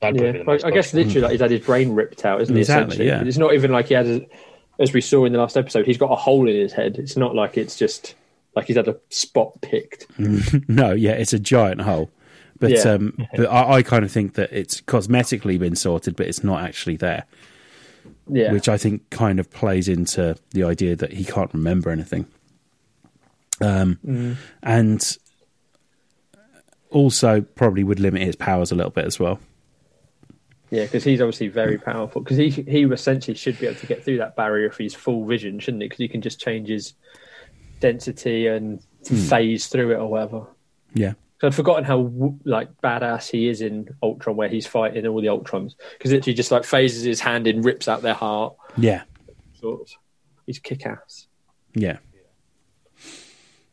[0.00, 0.98] That'd yeah, probably the Well, I guess logical.
[1.00, 2.60] literally, like he's had his brain ripped out, isn't he?
[2.60, 3.08] Exactly, essentially?
[3.08, 3.24] yeah.
[3.28, 4.26] It's not even like he had, a,
[4.78, 6.96] as we saw in the last episode, he's got a hole in his head.
[6.98, 8.14] It's not like it's just
[8.54, 10.06] like he's had a spot picked.
[10.68, 12.10] no, yeah, it's a giant hole.
[12.58, 12.92] But Yeah.
[12.92, 16.62] um, but I, I kind of think that it's cosmetically been sorted, but it's not
[16.62, 17.24] actually there,
[18.28, 22.26] Yeah, which I think kind of plays into the idea that he can't remember anything.
[23.60, 24.36] Um, Mm.
[24.62, 25.16] and
[26.90, 29.38] also probably would limit his powers a little bit as well.
[30.70, 32.22] yeah, because he's obviously very powerful.
[32.22, 35.24] Because he he essentially should be able to get through that barrier if he's full
[35.24, 35.86] vision, shouldn't he?
[35.88, 36.94] Because he can just change his
[37.80, 39.16] density and Hmm.
[39.16, 40.46] phase through it or whatever.
[40.94, 41.12] Yeah,
[41.42, 45.74] I'd forgotten how like badass he is in Ultron, where he's fighting all the Ultrons.
[45.92, 48.54] Because literally just like phases his hand in, rips out their heart.
[48.76, 49.02] yeah,
[49.60, 49.90] Sort.
[50.46, 51.26] He's kick ass.
[51.74, 51.98] yeah,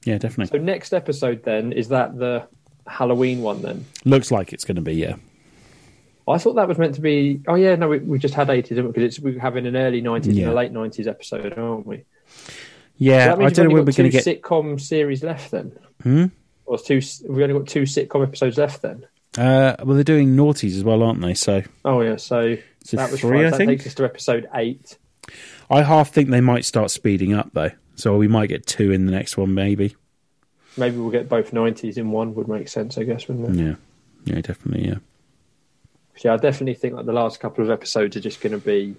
[0.05, 0.57] yeah, definitely.
[0.57, 2.47] So next episode then is that the
[2.87, 3.85] Halloween one then?
[4.05, 5.15] Looks like it's going to be yeah.
[6.27, 7.41] I thought that was meant to be.
[7.47, 10.35] Oh yeah, no, we, we just had eighties because it's we're having an early nineties
[10.37, 10.45] Yeah.
[10.45, 12.03] and a late nineties episode, aren't we?
[12.97, 14.25] Yeah, I don't know we've when only we're going to get.
[14.25, 15.73] sitcom series left then.
[16.01, 16.25] Hmm?
[16.65, 17.01] Or two?
[17.27, 19.05] We've only got two sitcom episodes left then.
[19.37, 21.33] Uh, well, they're doing naughties as well, aren't they?
[21.33, 23.45] So, Oh yeah, so so that was three, fine.
[23.45, 23.69] I That think.
[23.71, 24.97] takes us to episode eight.
[25.69, 29.05] I half think they might start speeding up though, so we might get two in
[29.05, 29.95] the next one, maybe.
[30.77, 32.35] Maybe we'll get both nineties in one.
[32.35, 33.63] Would make sense, I guess, wouldn't it?
[33.63, 33.75] Yeah,
[34.35, 34.97] yeah, definitely, yeah.
[36.23, 38.95] Yeah, I definitely think like the last couple of episodes are just going to be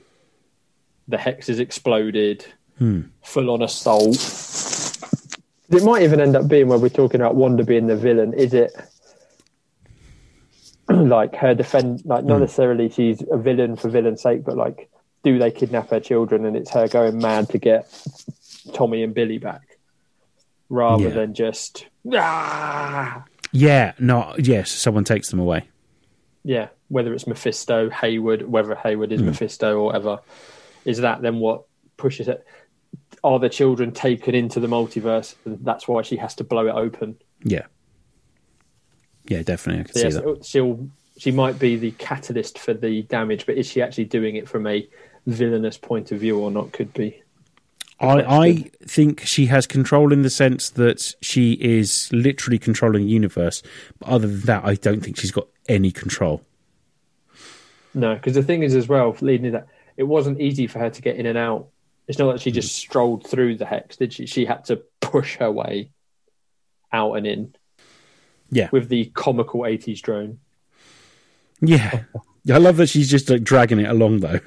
[1.07, 2.45] the hex has exploded,
[2.79, 3.03] Hmm.
[3.23, 4.17] full on assault.
[5.71, 8.35] It might even end up being where we're talking about Wanda being the villain.
[8.35, 8.73] Is it
[10.91, 12.03] like her defend?
[12.05, 12.41] Like not Hmm.
[12.43, 14.91] necessarily she's a villain for villain's sake, but like
[15.23, 17.91] do they kidnap her children and it's her going mad to get
[18.75, 19.79] Tommy and Billy back,
[20.69, 21.11] rather Yeah.
[21.11, 23.25] than just ah.
[23.53, 25.69] Yeah, no, yes, someone takes them away.
[26.47, 30.19] yeah, whether it's Mephisto, Hayward, whether Hayward is Mephisto or whatever,
[30.85, 31.62] is that then what
[31.97, 32.45] pushes it?
[33.25, 35.35] Are the children taken into the multiverse?
[35.45, 37.16] And that's why she has to blow it open.
[37.43, 37.66] Yeah,
[39.27, 40.45] yeah, definitely, I can So see yes, that.
[40.45, 44.49] she'll she might be the catalyst for the damage, but is she actually doing it
[44.49, 44.89] from a
[45.27, 46.72] villainous point of view or not?
[46.72, 47.22] Could be.
[48.01, 53.12] I, I think she has control in the sense that she is literally controlling the
[53.12, 53.62] universe.
[54.01, 56.43] But other than that, I don't think she's got any control.
[57.95, 60.91] No, because the thing is as well, leading to that, it wasn't easy for her
[60.91, 61.68] to get in and out.
[62.07, 62.90] It's not that she just mm-hmm.
[62.90, 64.26] strolled through the hex, did she?
[64.26, 65.90] She had to push her way
[66.92, 67.55] out and in
[68.50, 70.38] Yeah, with the comical 80s drone.
[71.61, 72.05] yeah.
[72.52, 74.40] I love that she's just like dragging it along though.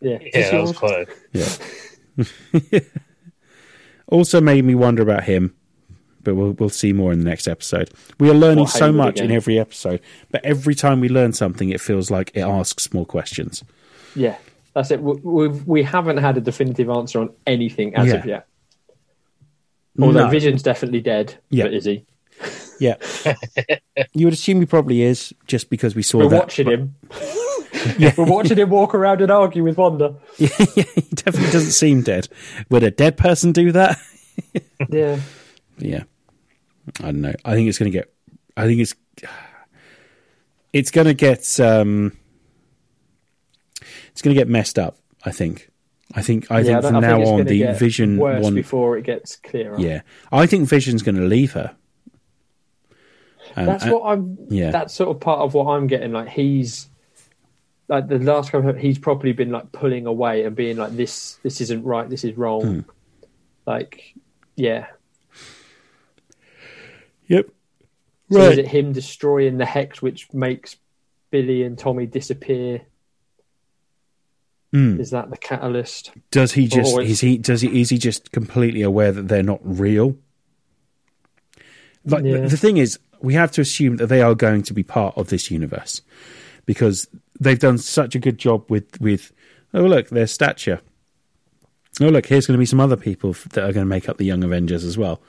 [0.00, 1.08] Yeah, Yeah, that was quite.
[1.32, 2.80] Yeah.
[4.08, 5.54] also made me wonder about him,
[6.22, 7.90] but we'll we'll see more in the next episode.
[8.18, 10.00] We are learning Or so Hayward much in every episode,
[10.30, 13.62] but every time we learn something, it feels like it asks more questions.
[14.14, 14.38] Yeah,
[14.76, 15.00] that's it.
[15.02, 18.14] We, we've, we haven't had a definitive answer on anything as Yeah.
[18.14, 18.46] of yet.
[19.98, 20.28] Although No.
[20.28, 21.64] Vision's definitely dead, Yeah.
[21.64, 22.04] but is he?
[22.78, 22.96] Yeah,
[24.12, 26.40] you would assume he probably is, just because we saw We're that.
[26.40, 26.94] watching him.
[27.98, 28.12] yeah.
[28.18, 30.16] We're watching him walk around and argue with Wanda.
[30.36, 32.28] yeah, he definitely doesn't seem dead.
[32.68, 33.98] Would a dead person do that?
[34.90, 35.18] Yeah.
[35.78, 36.02] yeah
[37.00, 38.12] i don't know i think it's going to get
[38.56, 38.94] i think it's
[40.74, 42.12] it's going to get um
[44.16, 44.96] it's going to get messed up
[45.26, 45.70] i think
[46.14, 48.96] i think i yeah, think from I now it's on the vision worse one before
[48.96, 49.78] it gets clearer.
[49.78, 50.00] yeah
[50.32, 51.76] i think vision's going to leave her
[53.54, 54.38] Um, that's what I'm.
[54.48, 54.70] yeah.
[54.70, 56.12] that's sort of part of what I'm getting.
[56.12, 56.88] Like he's
[57.88, 58.70] like the last couple.
[58.70, 61.38] Of, he's probably been like pulling away and being like this.
[61.42, 62.08] This isn't right.
[62.08, 62.62] This is wrong.
[62.62, 62.80] Hmm.
[63.66, 64.14] Like,
[64.56, 64.86] yeah.
[67.28, 67.46] yep
[68.30, 68.52] So Right.
[68.52, 70.76] is it him destroying the hex, which makes
[71.30, 72.82] Billy and Tommy disappear?
[74.72, 75.00] Hmm.
[75.00, 76.10] Is that the catalyst?
[76.30, 79.42] does he just Or is he does he is he just completely aware that they're
[79.42, 80.16] not real?
[82.04, 82.46] Like the- Yeah.
[82.48, 85.28] the thing is we have to assume that they are going to be part of
[85.28, 86.02] this universe
[86.66, 87.08] because
[87.40, 89.32] they've done such a good job with with
[89.72, 90.80] oh look their stature.
[92.00, 94.18] Oh look here's going to be some other people that are going to make up
[94.18, 95.20] the young avengers as well.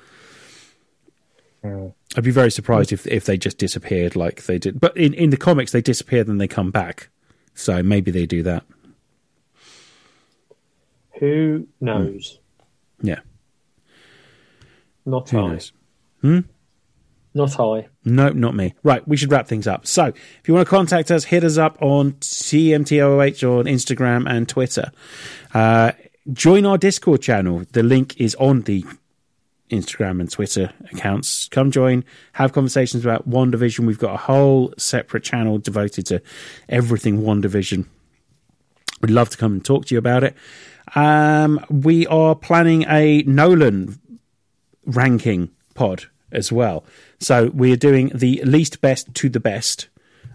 [2.16, 4.80] I'd be very surprised if if they just disappeared like they did.
[4.80, 7.10] But in in the comics they disappear then they come back.
[7.54, 8.64] So maybe they do that
[11.20, 12.40] Who knows?
[13.02, 13.20] yeah
[15.06, 15.48] Not who I.
[15.50, 15.72] knows
[17.34, 17.88] Not I.
[18.04, 18.74] No, not me.
[18.82, 19.86] Right, we should wrap things up.
[19.86, 24.50] So, if you want to contact us, hit us up on CMTOH on Instagram and
[24.50, 24.92] Twitter.
[25.54, 25.92] Uh,
[26.34, 27.64] join our Discord channel.
[27.74, 28.84] The link is on the
[29.70, 31.48] Instagram and Twitter accounts.
[31.50, 32.04] Come join,
[32.34, 33.86] have conversations about WandaVision.
[33.86, 36.22] We've got a whole separate channel devoted to
[36.70, 37.86] everything WandaVision.
[39.02, 40.36] We'd love to come and talk to you about it.
[40.98, 44.00] Um, we are planning a Nolan
[44.86, 46.84] ranking pod as well.
[47.20, 49.90] So we are doing the least best to the best.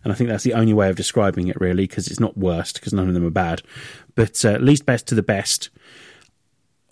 [0.05, 2.75] And I think that's the only way of describing it, really, because it's not worst,
[2.75, 3.63] because none of them are bad.
[4.15, 5.71] But uh, least best to the best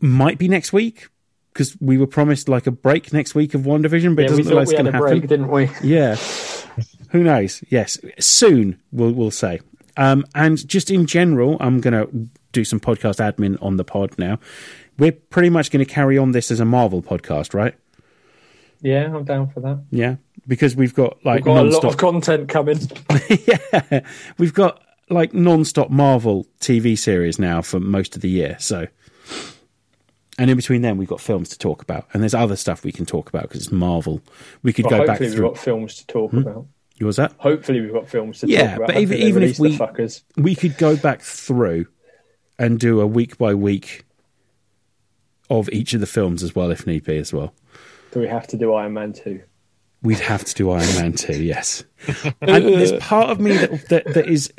[0.00, 1.08] might be next week,
[1.52, 4.30] because we were promised like a break next week of One Division, but Yeah, it
[4.30, 5.08] doesn't look like it's going to happen.
[5.08, 5.70] break, didn't we?
[5.82, 6.16] Yeah.
[7.10, 7.62] Who knows?
[7.68, 7.98] Yes.
[8.20, 9.60] Soon, we'll, we'll say.
[9.96, 14.18] Um, and just in general, I'm going to do some podcast admin on the pod
[14.18, 14.38] now.
[14.98, 17.74] We're pretty much going to carry on this as a Marvel podcast, right?
[18.82, 19.84] Yeah, I'm down for that.
[19.90, 20.16] Yeah.
[20.46, 22.80] Because we've got like We've got a lot of content coming.
[23.28, 24.00] yeah,
[24.38, 28.56] we've got like non-stop Marvel TV series now for most of the year.
[28.58, 28.86] So,
[30.38, 32.92] and in between them, we've got films to talk about, and there's other stuff we
[32.92, 34.22] can talk about because it's Marvel.
[34.62, 35.48] We could Well, go back hopefully, we've through.
[35.48, 36.38] got films to talk hmm?
[36.38, 36.66] about.
[36.96, 37.32] Yours that?
[37.38, 38.86] Hopefully, we've got films to Yeah, talk about.
[38.88, 39.78] but even- even if we-.
[40.36, 41.86] We could go back through
[42.60, 44.04] and do a week by week
[45.48, 47.52] of each of the films as well, if need be, as well.
[48.12, 49.42] Do we have to do Iron Man two?
[50.02, 51.84] We'd have to do Iron Man 2, yes.
[52.40, 54.50] and there's part of me that, that, that is.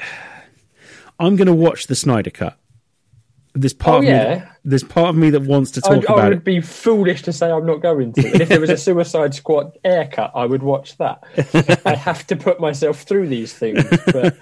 [1.19, 2.59] I'm going to watch the Snyder Cut.
[3.55, 4.09] There's part Oh, of me.
[4.09, 4.35] yeah.
[4.35, 6.43] That, there's part of me that wants to I, talk I about would it.
[6.43, 8.31] be foolish to say I'm not going to.
[8.31, 11.23] And if there was a Suicide Squad Ayer cut, I would watch that.
[11.85, 13.83] I have to put myself through these things.
[14.13, 14.37] But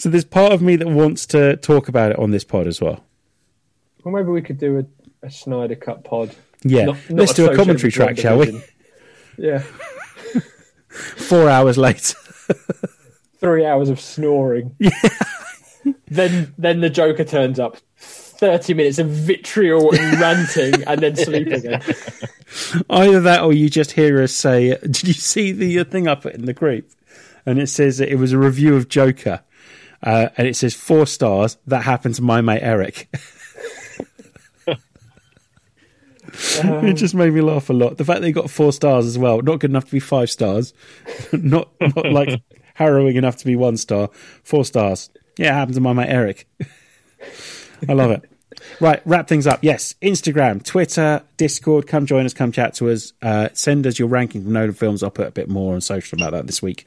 [0.00, 2.80] So there's part of me that wants to talk about it on this pod as
[2.80, 3.04] well.
[4.02, 6.34] well, maybe we could do a, a Snyder Cut pod.
[6.64, 8.62] Yeah, Not- not let's do a commentary track, shall we?
[9.36, 9.58] Yeah,
[10.88, 12.14] Four hours later.
[13.40, 14.74] three hours of snoring.
[15.82, 15.94] Yeah.
[16.08, 17.76] then, then the Joker turns up.
[17.96, 21.82] Thirty minutes of vitriol and ranting, and then sleep again.
[22.90, 26.14] Either that, or you just hear us say, "Did you see the uh, thing I
[26.16, 26.90] put in the group?"
[27.46, 29.40] And it says that it was a review of Joker,
[30.02, 31.56] uh, and it says four stars.
[31.66, 33.08] That happened to my mate Eric.
[36.32, 37.98] it just made me laugh a lot.
[37.98, 40.72] The fact they got four stars as well, not good enough to be five stars,
[41.32, 42.40] not not like
[42.74, 44.10] harrowing enough to be one star.
[44.42, 45.10] Four stars.
[45.36, 46.48] Yeah, it happened to my mate Eric.
[47.88, 48.30] I love it.
[48.78, 49.60] Right, wrap things up.
[49.62, 51.86] Yes, Instagram, Twitter, Discord.
[51.86, 52.34] Come join us.
[52.34, 53.12] Come chat to us.
[53.22, 55.02] Uh, send us your ranking from Nolan films.
[55.02, 56.86] I'll put a bit more on social about that this week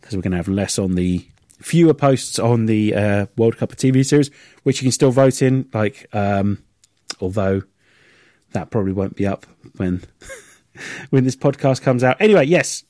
[0.00, 1.26] because we're going to have less on the
[1.60, 4.30] fewer posts on the uh, World Cup of TV series,
[4.62, 5.68] which you can still vote in.
[5.72, 6.62] Like, um,
[7.20, 7.62] although
[8.52, 9.46] that probably won't be up
[9.76, 10.02] when
[11.10, 12.16] when this podcast comes out.
[12.20, 12.84] Anyway, yes,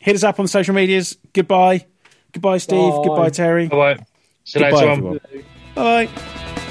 [0.00, 1.16] hit us up on social medias.
[1.32, 1.86] Goodbye,
[2.32, 2.92] goodbye, Steve.
[2.92, 3.02] Bye.
[3.04, 3.68] Goodbye, Terry.
[3.70, 4.00] All right.
[4.44, 5.20] See you Goodbye, everyone.
[5.74, 6.64] Bye.